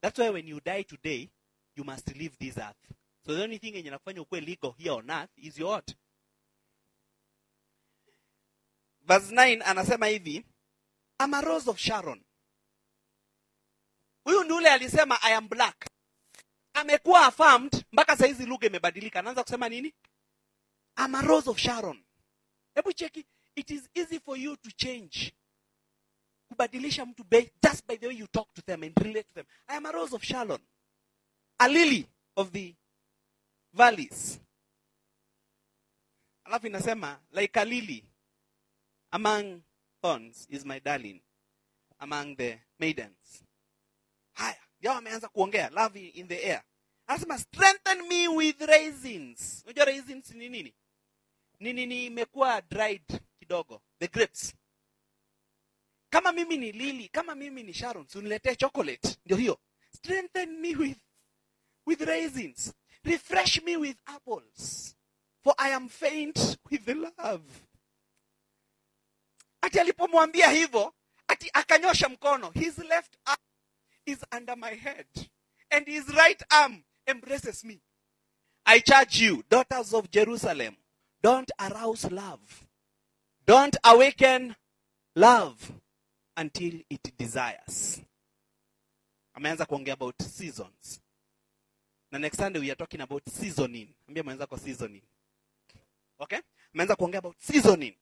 That's 0.00 0.18
why 0.18 0.28
when 0.30 0.48
you 0.48 0.60
die 0.60 0.84
today 0.84 1.30
you 1.76 1.84
must 1.84 2.08
leave 2.16 2.36
this 2.36 2.56
earth. 2.58 2.90
So 3.26 3.36
the 3.36 3.42
only 3.42 3.58
thing 3.58 3.74
yenye 3.74 3.90
nakufanya 3.90 4.22
ukuwe 4.22 4.40
legal 4.40 4.72
here 4.78 4.90
on 4.90 5.10
earth 5.10 5.30
is 5.38 5.58
your 5.58 5.70
heart 5.72 5.96
verse 9.02 9.34
9 9.34 9.62
anasema 9.64 10.06
hivi 10.06 10.44
I'm 11.24 11.34
a 11.34 11.40
rose 11.40 11.70
of 11.70 11.78
sharon. 11.78 12.24
Huyu 14.24 14.44
ni 14.44 14.52
ule 14.52 14.70
alisema 14.70 15.22
i 15.22 15.34
am 15.34 15.48
black. 15.48 15.86
Amekuwa 16.72 17.26
affirmed 17.26 17.83
mpaka 17.94 18.16
sahizi 18.16 18.46
lugha 18.46 18.66
imebadilika. 18.66 19.18
Anaanza 19.18 19.42
kusema 19.42 19.68
nini? 19.68 19.94
I'm 20.96 21.14
a 21.14 21.22
rose 21.22 21.50
of 21.50 21.58
sharon. 21.58 22.04
Hebu 22.74 22.92
cheki 22.92 23.24
it 23.56 23.70
is 23.70 23.88
easy 23.94 24.18
for 24.20 24.38
you 24.38 24.56
to 24.56 24.70
change. 24.70 25.32
Kubadilisha 26.48 27.06
mtu 27.06 27.24
be, 27.24 27.52
just 27.62 27.86
by 27.86 27.96
the 27.96 28.06
way 28.06 28.16
you 28.16 28.26
talk 28.26 28.54
to 28.54 28.62
them 28.62 28.82
and 28.82 28.98
relate 28.98 29.22
to 29.28 29.34
them. 29.34 29.46
I 29.68 29.76
am 29.76 29.86
a 29.86 29.92
rose 29.92 30.14
of 30.16 30.24
sharon. 30.24 30.58
A 31.58 31.68
lily 31.68 32.06
of 32.36 32.50
the 32.52 32.74
valleys. 33.72 34.40
Alafu 36.44 36.66
inasema 36.66 37.20
like 37.32 37.60
a 37.60 37.64
lily 37.64 38.04
among 39.10 39.62
thorns 40.02 40.46
is 40.50 40.64
my 40.64 40.80
darling 40.80 41.20
among 41.98 42.36
the 42.36 42.58
maidens. 42.78 43.44
Haya 44.32 44.60
yao 44.80 44.94
ameanza 44.98 45.28
kuongea 45.28 45.70
love 45.70 46.00
in 46.00 46.28
the 46.28 46.44
air 46.44 46.62
anasema 47.06 47.38
strengthen 47.38 48.02
me 48.08 48.28
with 48.28 48.60
raisins. 48.60 49.62
Unajua 49.64 49.84
raisins 49.84 50.30
ni 50.30 50.48
nini? 50.48 50.74
Ni 51.60 51.72
nini 51.72 52.06
imekuwa 52.06 52.60
dried 52.60 53.20
kidogo? 53.38 53.82
The 53.98 54.08
grapes. 54.08 54.54
Kama 56.10 56.32
mimi 56.32 56.56
ni 56.56 56.72
lili 56.72 57.08
kama 57.08 57.34
mimi 57.34 57.62
ni 57.62 57.74
sharon 57.74 58.06
si 58.08 58.18
uniletee 58.18 58.54
chocolate. 58.56 59.16
Ndio 59.24 59.36
hiyo. 59.36 59.60
Strengthen 59.96 60.60
me 60.60 60.76
with 60.76 60.98
with 61.86 62.00
raisins. 62.00 62.72
Refresh 63.02 63.62
me 63.62 63.76
with 63.76 63.96
apples. 64.06 64.96
For 65.42 65.54
i 65.58 65.72
am 65.74 65.88
faint 65.88 66.38
with 66.70 66.84
the 66.84 66.94
love. 66.94 67.44
Ati 69.60 69.80
alipomwambia 69.80 70.50
hivyo 70.50 70.94
ati 71.28 71.50
akanyosha 71.52 72.08
mkono. 72.08 72.50
His 72.50 72.78
left 72.78 73.16
arm 73.24 73.38
is 74.06 74.18
under 74.36 74.56
my 74.58 74.74
head 74.74 75.06
and 75.70 75.86
his 75.86 76.08
right 76.08 76.44
arm 76.48 76.82
embraces 77.06 77.64
me. 77.64 77.80
I 78.66 78.80
charge 78.80 79.20
you 79.20 79.44
daughters 79.50 79.92
of 79.94 80.10
jerusalem 80.10 80.76
don't 81.22 81.50
arouse 81.58 82.10
love. 82.10 82.66
Don't 83.46 83.76
awaken 83.84 84.54
love 85.16 85.72
until 86.36 86.72
it 86.90 87.16
desires. 87.18 88.00
Ameanza 89.36 89.66
kuongea 89.66 89.92
about 89.94 90.22
seasons. 90.22 91.00
Na 92.10 92.18
next 92.18 92.38
sunday 92.38 92.60
we 92.60 92.70
are 92.70 92.76
talking 92.76 93.00
about 93.00 93.22
seasoning. 93.28 93.88
Ambia 94.08 94.22
mwenzako 94.22 94.58
seasoning. 94.58 95.02
Okay? 96.18 96.38
Ameanza 96.74 96.96
kuongea 96.96 97.18
about 97.18 97.36
seasoning. 97.38 97.94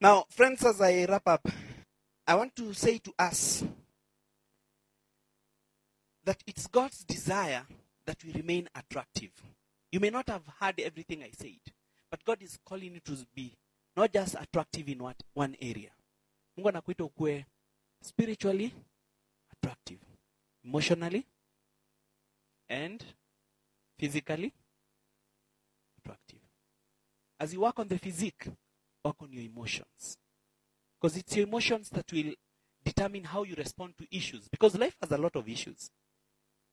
Now 0.00 0.24
friends 0.30 0.64
as 0.64 0.80
i 0.80 1.06
wrap 1.06 1.28
up 1.28 1.52
i 2.26 2.34
want 2.34 2.54
to 2.54 2.72
say 2.74 2.98
to 2.98 3.12
us 3.18 3.64
that 6.24 6.42
it's 6.46 6.66
god's 6.70 7.04
desire 7.04 7.62
that 8.06 8.22
we 8.24 8.32
remain 8.32 8.68
attractive. 8.74 9.30
You 9.92 10.00
may 10.00 10.10
not 10.10 10.28
have 10.28 10.42
heard 10.60 10.80
everything 10.80 11.22
i 11.22 11.30
said 11.32 11.60
but 12.10 12.24
god 12.24 12.42
is 12.42 12.58
calling 12.64 12.94
you 12.94 13.00
to 13.00 13.26
be 13.34 13.52
not 13.96 14.12
just 14.12 14.34
attractive 14.34 14.88
in 14.88 15.02
what, 15.02 15.16
one 15.34 15.56
area. 15.60 15.90
Mungu 16.56 16.68
anakuita 16.68 17.04
ukuwe 17.04 17.46
spiritually 18.02 18.72
attractive 19.52 20.00
emotionally 20.64 21.24
and 22.68 23.04
physically 23.98 24.52
attractive. 25.98 26.40
As 27.38 27.52
you 27.54 27.60
work 27.60 27.78
on 27.78 27.88
the 27.88 27.98
physique 27.98 28.50
work 29.04 29.22
on 29.22 29.32
your 29.32 29.44
emotions. 29.44 30.18
Because 31.00 31.16
it's 31.16 31.36
your 31.36 31.46
emotions 31.46 31.88
that 31.90 32.10
will 32.12 32.34
determine 32.84 33.24
how 33.24 33.44
you 33.44 33.54
respond 33.54 33.96
to 33.96 34.06
issues. 34.10 34.48
Because 34.48 34.76
life 34.76 34.96
has 35.00 35.10
a 35.10 35.18
lot 35.18 35.36
of 35.36 35.48
issues 35.48 35.90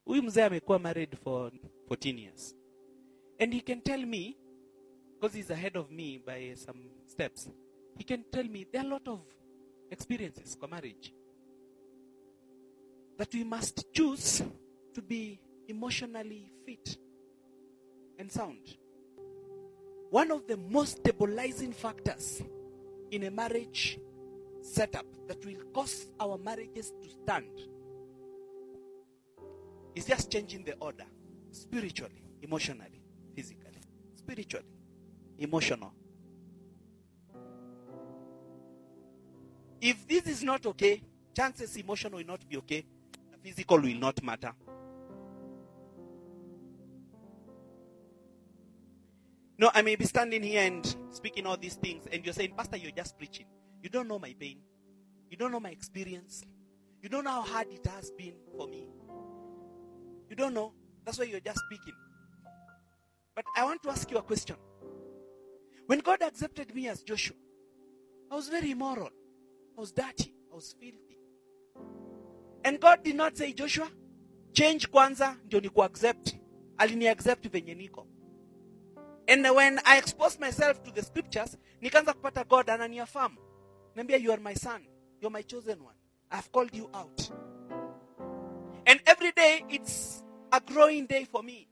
huyu 0.08 0.24
mzee 0.24 0.44
amekuwa 0.44 0.80
married 0.80 1.16
for 1.18 1.52
14 1.90 2.20
years. 2.20 2.56
And 3.40 3.54
he 3.54 3.62
can 3.62 3.82
tell 3.82 4.06
me 4.06 4.38
because 5.14 5.38
he's 5.38 5.52
ahead 5.52 5.78
of 5.78 5.90
me 5.92 6.20
by 6.26 6.56
some 6.56 6.80
steps 7.08 7.50
he 7.98 8.04
can 8.04 8.24
tell 8.32 8.44
me 8.48 8.66
there 8.66 8.82
are 8.82 8.88
a 8.88 8.90
lot 8.90 9.08
of 9.12 9.20
experiences 9.90 10.58
kwa 10.58 10.68
marriage 10.68 11.14
that 13.18 13.34
we 13.34 13.44
must 13.44 13.92
choose 13.92 14.44
to 14.94 15.02
be 15.02 15.40
emotionally 15.68 16.52
fit 16.66 17.00
and 18.20 18.32
sound 18.32 18.78
one 20.12 20.34
of 20.34 20.46
the 20.48 20.56
most 20.58 20.98
stabilizing 20.98 21.74
factors 21.74 22.44
in 23.12 23.24
a 23.24 23.32
marriage 23.32 24.00
setup 24.62 25.06
that 25.28 25.46
will 25.46 25.64
cause 25.74 26.08
our 26.20 26.38
marriages 26.38 26.94
to 27.02 27.10
stand 27.10 27.50
is 29.96 30.06
just 30.06 30.32
changing 30.32 30.64
the 30.64 30.76
order 30.80 31.06
spiritually, 31.52 32.24
emotionally, 32.42 33.02
physically, 33.36 33.82
spiritually, 34.16 34.66
emotional. 35.38 35.94
If 39.80 40.08
this 40.08 40.26
is 40.28 40.44
not 40.44 40.66
okay, 40.66 41.02
chances 41.36 41.76
emotional 41.78 42.18
will 42.18 42.26
not 42.26 42.48
be 42.48 42.58
okay, 42.58 42.86
physical 43.44 43.80
will 43.80 43.96
not 43.96 44.22
matter. 44.24 44.52
No, 49.60 49.72
I 49.74 49.82
may 49.82 49.96
be 49.96 50.06
standing 50.06 50.44
here 50.44 50.62
and 50.62 50.96
speaking 51.10 51.48
all 51.48 51.58
these 51.58 51.76
things, 51.76 52.06
and 52.12 52.24
you're 52.24 52.34
saying, 52.34 52.54
Pastor, 52.56 52.78
you're 52.78 52.92
just 52.92 53.18
preaching. 53.18 53.48
You 53.82 53.90
don't 53.90 54.08
know 54.08 54.20
my 54.20 54.36
pain. 54.40 54.60
You 55.32 55.38
don't 55.38 55.52
know 55.52 55.60
my 55.60 55.70
experience. 55.70 56.44
You 57.02 57.10
don't 57.10 57.24
know 57.24 57.32
how 57.32 57.42
hard 57.42 57.68
it 57.72 57.86
has 57.88 58.12
been 58.12 58.34
for 58.56 58.68
me. 58.68 58.88
You 60.30 60.36
don't 60.36 60.54
know. 60.54 60.74
That's 61.06 61.20
why 61.20 61.26
you're 61.26 61.40
just 61.40 61.60
speaking. 61.66 61.94
But 63.36 63.46
I 63.56 63.64
want 63.64 63.84
to 63.84 63.90
ask 63.90 64.10
you 64.12 64.18
a 64.18 64.22
question. 64.22 64.56
When 65.86 66.00
God 66.00 66.22
accepted 66.22 66.74
me 66.76 66.88
as 66.90 67.02
Joshua, 67.04 67.36
I 68.32 68.36
was 68.36 68.50
very 68.50 68.72
immoral. 68.72 69.10
I 69.78 69.82
was 69.82 69.92
dirty. 69.92 70.34
I 70.52 70.56
was 70.56 70.76
filthy. 70.80 71.18
And 72.66 72.80
God 72.82 73.04
did 73.04 73.16
not 73.16 73.38
say, 73.38 73.54
Joshua, 73.54 73.88
change 74.54 74.88
kwanza 74.88 75.38
ndio 75.46 75.60
niku 75.60 75.84
accept. 75.84 76.36
Alini 76.78 77.08
accept 77.08 77.48
venye 77.50 77.76
niko. 77.76 78.06
And 79.28 79.46
when 79.56 79.80
I 79.86 79.98
exposed 79.98 80.40
myself 80.40 80.84
to 80.84 80.92
the 80.92 81.02
scriptures, 81.02 81.58
nikaanza 81.82 82.14
kupata 82.14 82.44
God 82.48 82.70
ananiaffirm. 82.70 83.38
Niambia, 83.96 84.22
you 84.22 84.32
are 84.32 84.42
my 84.42 84.54
son. 84.54 84.82
You're 85.22 85.32
my 85.32 85.44
chosen 85.44 85.80
one. 85.84 85.96
I've 86.32 86.52
called 86.52 86.74
you 86.76 86.90
out. 86.94 87.32
And 88.88 89.02
every 89.06 89.32
day 89.34 89.66
it's 89.70 90.24
a 90.52 90.62
growing 90.62 91.06
day 91.06 91.26
for 91.26 91.44
me. 91.44 91.68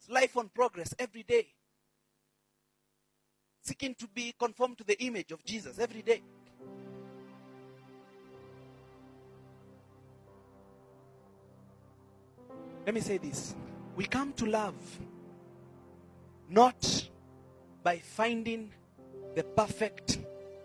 It's 0.00 0.08
life 0.08 0.38
on 0.38 0.48
progress 0.48 0.94
every 0.98 1.22
day. 1.22 1.48
Seeking 3.62 3.94
to 3.96 4.08
be 4.08 4.34
conformed 4.38 4.78
to 4.78 4.84
the 4.84 4.98
image 5.02 5.32
of 5.32 5.44
Jesus 5.44 5.78
every 5.78 6.00
day. 6.00 6.22
Let 12.86 12.94
me 12.94 13.00
say 13.02 13.18
this. 13.18 13.54
We 13.94 14.06
come 14.06 14.32
to 14.34 14.46
love 14.46 14.74
not 16.48 17.08
by 17.82 17.98
finding 17.98 18.70
the 19.34 19.42
perfect 19.42 20.20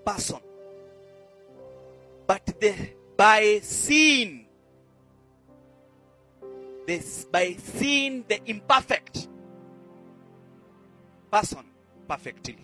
person, 0.05 0.39
but 2.27 2.45
the, 2.61 2.75
by 3.17 3.59
seeing 3.61 4.40
this 6.85 7.25
by 7.25 7.55
seeing 7.57 8.25
the 8.27 8.39
imperfect 8.49 9.27
person 11.31 11.63
perfectly. 12.07 12.57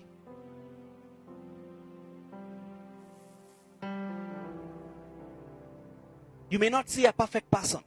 You 6.50 6.60
may 6.60 6.70
not 6.70 6.90
see 6.90 7.06
a 7.06 7.14
perfect 7.14 7.52
person. 7.52 7.82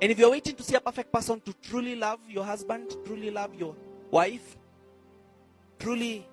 And 0.00 0.12
if 0.12 0.18
you're 0.18 0.30
waiting 0.30 0.54
to 0.56 0.62
see 0.62 0.74
a 0.74 0.80
perfect 0.80 1.12
person 1.12 1.40
to 1.40 1.52
truly 1.54 1.96
love 1.96 2.20
your 2.28 2.44
husband, 2.44 2.96
truly 3.04 3.30
love 3.30 3.54
your 3.54 3.74
wife, 4.10 4.56
truly 5.78 6.28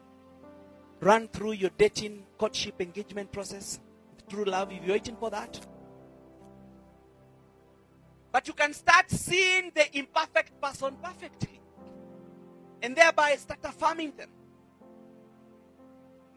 run 1.00 1.28
through 1.30 1.54
your 1.54 1.72
dating, 1.78 2.26
courtship, 2.38 2.82
engagement 2.82 3.32
process, 3.32 3.80
true 4.30 4.46
love, 4.46 4.72
if 4.72 4.84
you're 4.84 4.96
waiting 4.96 5.16
for 5.16 5.30
that, 5.30 5.60
but 8.34 8.48
you 8.48 8.54
can 8.54 8.74
start 8.74 9.12
seeing 9.12 9.72
the 9.76 9.96
imperfect 9.96 10.60
person 10.60 10.98
perfectly. 11.02 11.62
And 12.82 12.96
thereby 12.96 13.36
start 13.36 13.60
affirming 13.64 14.14
them. 14.18 14.30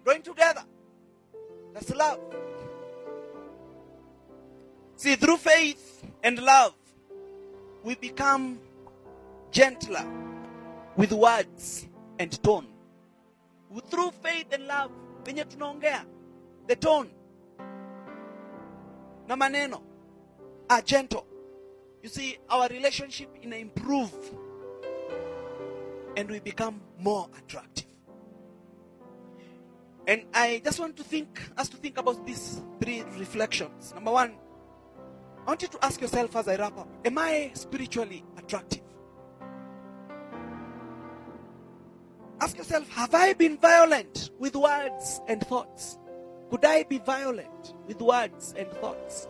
Growing 0.05 0.21
together. 0.21 0.63
That's 1.73 1.91
love. 1.95 2.21
See, 4.97 5.17
through 5.17 5.39
faith 5.39 6.05
and 6.23 6.39
love, 6.39 6.75
we 7.83 7.95
become 7.95 8.61
gentler 9.51 10.07
with 10.97 11.13
words 11.13 11.89
and 12.19 12.31
tone. 12.43 12.67
Through 13.89 14.11
faith 14.23 14.47
and 14.53 14.67
love, 14.67 14.91
the 15.25 16.77
tone 16.79 17.11
na 19.27 19.35
maneno 19.35 19.83
are 20.69 20.83
gentle. 20.83 21.27
You 22.07 22.11
see, 22.11 22.39
our 22.49 22.69
relationship 22.69 23.37
in 23.43 23.53
improve 23.53 24.15
and 26.17 26.31
we 26.31 26.39
become 26.39 26.81
more 27.01 27.29
attractive. 27.37 27.87
And 30.07 30.23
I 30.33 30.63
just 30.65 30.79
want 30.79 30.97
to 30.99 31.03
think 31.03 31.43
us 31.57 31.69
to 31.71 31.77
think 31.77 31.99
about 31.99 32.25
these 32.25 32.63
three 32.81 33.03
reflections. 33.19 33.93
Number 33.93 34.13
one, 34.13 34.37
I 35.41 35.47
want 35.49 35.63
you 35.63 35.67
to 35.67 35.85
ask 35.85 36.01
yourself 36.01 36.37
as 36.37 36.47
I 36.47 36.55
wrap 36.55 36.79
up, 36.79 36.89
am 37.05 37.19
I 37.19 37.51
spiritually 37.55 38.23
attractive? 38.39 38.83
Ask 42.41 42.57
yourself, 42.57 42.89
have 42.91 43.17
I 43.17 43.33
been 43.33 43.59
violent 43.59 44.31
with 44.39 44.55
words 44.55 45.21
and 45.27 45.45
thoughts? 45.45 45.99
Could 46.51 46.65
I 46.65 46.85
be 46.85 46.99
violent 46.99 47.75
with 47.89 48.01
words 48.01 48.55
and 48.57 48.71
thoughts? 48.75 49.27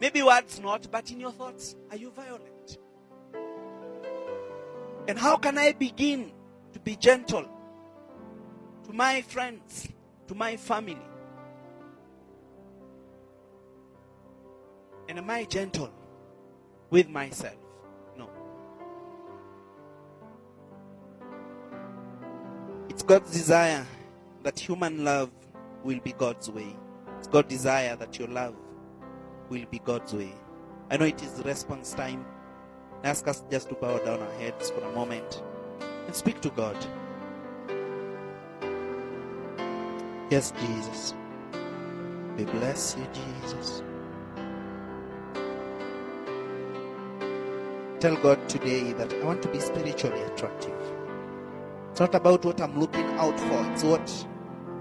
Maybe 0.00 0.22
words 0.22 0.60
not, 0.60 0.90
but 0.90 1.10
in 1.10 1.20
your 1.20 1.32
thoughts, 1.32 1.74
are 1.90 1.96
you 1.96 2.10
violent? 2.10 2.78
And 5.08 5.18
how 5.18 5.36
can 5.36 5.58
I 5.58 5.72
begin 5.72 6.30
to 6.72 6.78
be 6.78 6.94
gentle 6.94 7.48
to 8.84 8.92
my 8.92 9.22
friends, 9.22 9.88
to 10.28 10.34
my 10.34 10.56
family? 10.56 10.98
And 15.08 15.18
am 15.18 15.30
I 15.30 15.44
gentle 15.44 15.90
with 16.90 17.08
myself? 17.08 17.56
No. 18.16 18.28
It's 22.90 23.02
God's 23.02 23.32
desire 23.32 23.86
that 24.42 24.58
human 24.60 25.04
love 25.04 25.30
will 25.82 25.98
be 26.00 26.12
God's 26.12 26.50
way. 26.50 26.76
It's 27.18 27.26
God's 27.26 27.48
desire 27.48 27.96
that 27.96 28.18
your 28.18 28.28
love 28.28 28.54
will 29.48 29.64
be 29.70 29.78
God's 29.80 30.12
way. 30.14 30.32
I 30.90 30.96
know 30.96 31.04
it 31.04 31.22
is 31.22 31.42
response 31.44 31.92
time. 31.92 32.24
Ask 33.04 33.28
us 33.28 33.42
just 33.50 33.68
to 33.68 33.74
bow 33.74 33.98
down 33.98 34.20
our 34.20 34.32
heads 34.32 34.70
for 34.70 34.80
a 34.80 34.92
moment 34.92 35.42
and 36.06 36.14
speak 36.14 36.40
to 36.40 36.50
God. 36.50 36.76
Yes, 40.30 40.52
Jesus. 40.60 41.14
We 42.36 42.44
bless 42.44 42.96
you, 42.98 43.06
Jesus. 43.12 43.82
Tell 48.00 48.16
God 48.16 48.48
today 48.48 48.92
that 48.92 49.12
I 49.12 49.24
want 49.24 49.42
to 49.42 49.48
be 49.48 49.58
spiritually 49.58 50.22
attractive. 50.22 50.80
It's 51.90 52.00
not 52.00 52.14
about 52.14 52.44
what 52.44 52.60
I'm 52.60 52.78
looking 52.78 53.06
out 53.18 53.38
for. 53.40 53.72
It's 53.72 53.82
what 53.82 54.02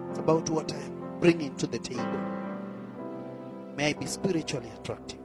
it's 0.09 0.19
about 0.19 0.49
what 0.49 0.71
I'm 0.71 1.19
bringing 1.19 1.55
to 1.55 1.67
the 1.67 1.79
table. 1.79 2.36
May 3.77 3.89
I 3.89 3.93
be 3.93 4.07
spiritually 4.07 4.71
attractive. 4.75 5.19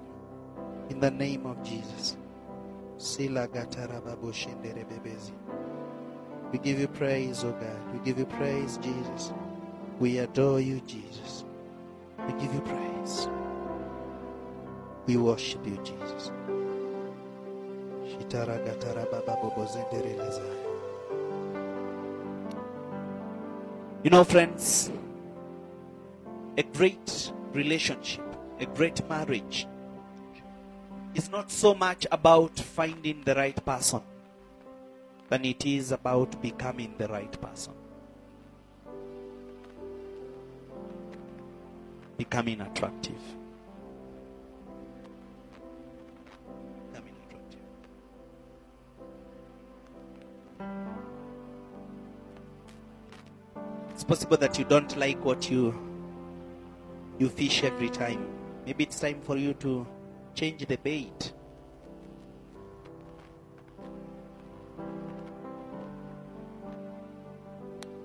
In 0.91 1.01
the 1.01 1.11
name 1.11 1.47
of 1.47 1.63
Jesus. 1.65 2.19
We 6.53 6.59
give 6.59 6.79
you 6.79 6.89
praise, 6.89 7.45
oh 7.45 7.53
God. 7.53 7.93
We 7.95 7.99
give 8.05 8.19
you 8.19 8.27
praise, 8.27 8.77
Jesus. 8.77 9.33
We 9.99 10.19
adore 10.19 10.61
you, 10.61 10.83
Jesus. 10.87 11.45
We 12.27 12.35
give 12.35 12.53
you 12.53 12.61
praise. 12.61 13.29
We 15.07 15.17
worship 15.17 15.67
you, 15.67 15.79
Jesus. 15.83 16.31
You 24.05 24.11
know, 24.11 24.25
friends, 24.25 24.91
a 26.59 26.63
great 26.63 27.33
relationship, 27.53 28.32
a 28.63 28.67
great 28.67 29.07
marriage 29.09 29.67
is 31.17 31.29
not 31.31 31.51
so 31.51 31.75
much 31.75 32.07
about 32.13 32.57
finding 32.57 33.21
the 33.25 33.35
right 33.35 33.65
person 33.65 34.01
than 35.29 35.45
it 35.45 35.67
is 35.67 35.91
about 35.91 36.41
becoming 36.41 36.95
the 36.97 37.09
right 37.09 37.41
person. 37.41 37.73
Becoming 42.17 42.61
attractive. 42.61 43.21
Becoming 46.93 47.15
attractive. 47.27 47.61
It's 53.91 54.05
possible 54.05 54.37
that 54.37 54.57
you 54.57 54.65
don't 54.65 54.97
like 54.97 55.25
what 55.25 55.51
you 55.51 55.75
you 57.19 57.29
fish 57.29 57.65
every 57.65 57.91
time. 57.91 58.42
Maybe 58.65 58.85
it's 58.85 59.01
time 59.01 59.21
for 59.23 59.37
you 59.37 59.55
to 59.55 59.87
change 60.35 60.65
the 60.67 60.77
bait. 60.77 61.33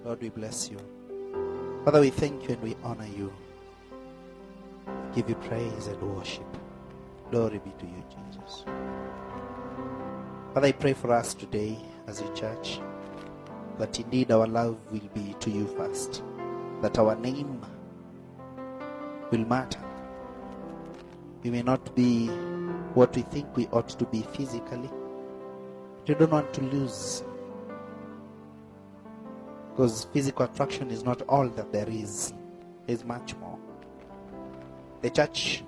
Lord, 0.03 0.21
we 0.21 0.29
bless 0.29 0.71
you. 0.71 0.77
Father, 1.85 2.01
we 2.01 2.09
thank 2.09 2.43
you 2.43 2.55
and 2.55 2.63
we 2.63 2.75
honor 2.83 3.05
you. 3.05 3.31
Give 5.13 5.29
you 5.29 5.35
praise 5.35 5.87
and 5.87 6.01
worship. 6.15 6.57
Glory 7.29 7.59
be 7.59 7.71
to 7.77 7.85
you, 7.85 8.03
Jesus. 8.09 8.63
Father, 10.53 10.67
I 10.67 10.71
pray 10.71 10.93
for 10.93 11.11
us 11.13 11.33
today 11.33 11.77
as 12.07 12.21
a 12.21 12.33
church 12.33 12.79
that 13.77 13.99
indeed 13.99 14.31
our 14.31 14.47
love 14.47 14.77
will 14.91 15.07
be 15.13 15.35
to 15.39 15.51
you 15.51 15.67
first, 15.77 16.23
that 16.81 16.97
our 16.97 17.15
name 17.15 17.61
will 19.29 19.45
matter. 19.45 19.86
We 21.47 21.51
may 21.51 21.61
not 21.61 21.95
be 21.95 22.27
what 22.93 23.15
we 23.15 23.21
think 23.21 23.55
we 23.55 23.67
ought 23.67 23.87
to 23.87 24.03
be 24.07 24.21
physically. 24.21 24.89
We 26.05 26.13
don't 26.13 26.29
want 26.29 26.53
to 26.55 26.61
lose. 26.61 27.23
Because 29.69 30.03
physical 30.11 30.43
attraction 30.43 30.91
is 30.91 31.05
not 31.05 31.21
all 31.21 31.47
that 31.47 31.71
there 31.71 31.87
is, 31.87 32.33
there's 32.85 33.05
much 33.05 33.33
more. 33.37 33.57
The 35.01 35.09
church 35.09 35.63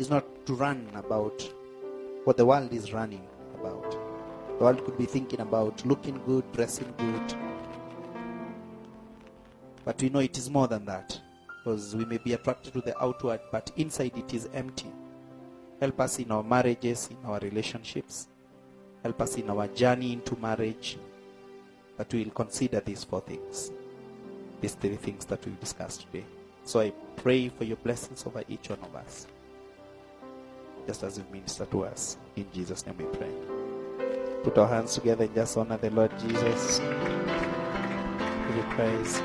is 0.00 0.10
not 0.10 0.24
to 0.46 0.54
run 0.54 0.88
about 0.96 1.48
what 2.24 2.36
the 2.36 2.44
world 2.44 2.72
is 2.72 2.92
running 2.92 3.24
about. 3.60 3.92
The 4.58 4.64
world 4.64 4.84
could 4.84 4.98
be 4.98 5.06
thinking 5.06 5.38
about 5.38 5.86
looking 5.86 6.20
good, 6.26 6.50
dressing 6.50 6.92
good. 6.98 7.34
But 9.84 10.02
we 10.02 10.08
know 10.08 10.18
it 10.18 10.36
is 10.36 10.50
more 10.50 10.66
than 10.66 10.84
that. 10.86 11.16
Because 11.62 11.94
we 11.94 12.04
may 12.06 12.18
be 12.18 12.32
attracted 12.32 12.72
to 12.72 12.80
the 12.80 13.00
outward, 13.00 13.38
but 13.52 13.70
inside 13.76 14.18
it 14.18 14.34
is 14.34 14.48
empty. 14.52 14.90
Help 15.82 15.98
us 15.98 16.20
in 16.20 16.30
our 16.30 16.44
marriages, 16.44 17.08
in 17.10 17.28
our 17.28 17.40
relationships. 17.40 18.28
Help 19.02 19.20
us 19.20 19.34
in 19.34 19.50
our 19.50 19.66
journey 19.66 20.12
into 20.12 20.36
marriage. 20.36 20.96
That 21.96 22.14
we 22.14 22.22
will 22.22 22.30
consider 22.30 22.78
these 22.78 23.02
four 23.02 23.20
things. 23.20 23.72
These 24.60 24.74
three 24.74 24.94
things 24.94 25.24
that 25.24 25.44
we've 25.44 25.58
discussed 25.58 26.02
today. 26.02 26.24
So 26.62 26.78
I 26.78 26.92
pray 27.16 27.48
for 27.48 27.64
your 27.64 27.78
blessings 27.78 28.24
over 28.24 28.44
each 28.48 28.68
one 28.68 28.78
of 28.80 28.94
us. 28.94 29.26
Just 30.86 31.02
as 31.02 31.18
you 31.18 31.24
minister 31.32 31.66
to 31.66 31.84
us. 31.86 32.16
In 32.36 32.46
Jesus' 32.54 32.86
name 32.86 32.98
we 32.98 33.04
pray. 33.06 33.32
Put 34.44 34.58
our 34.58 34.68
hands 34.68 34.94
together 34.94 35.24
and 35.24 35.34
just 35.34 35.56
honor 35.56 35.78
the 35.78 35.90
Lord 35.90 36.16
Jesus. 36.20 36.78
You 36.78 38.62
praise. 38.76 39.20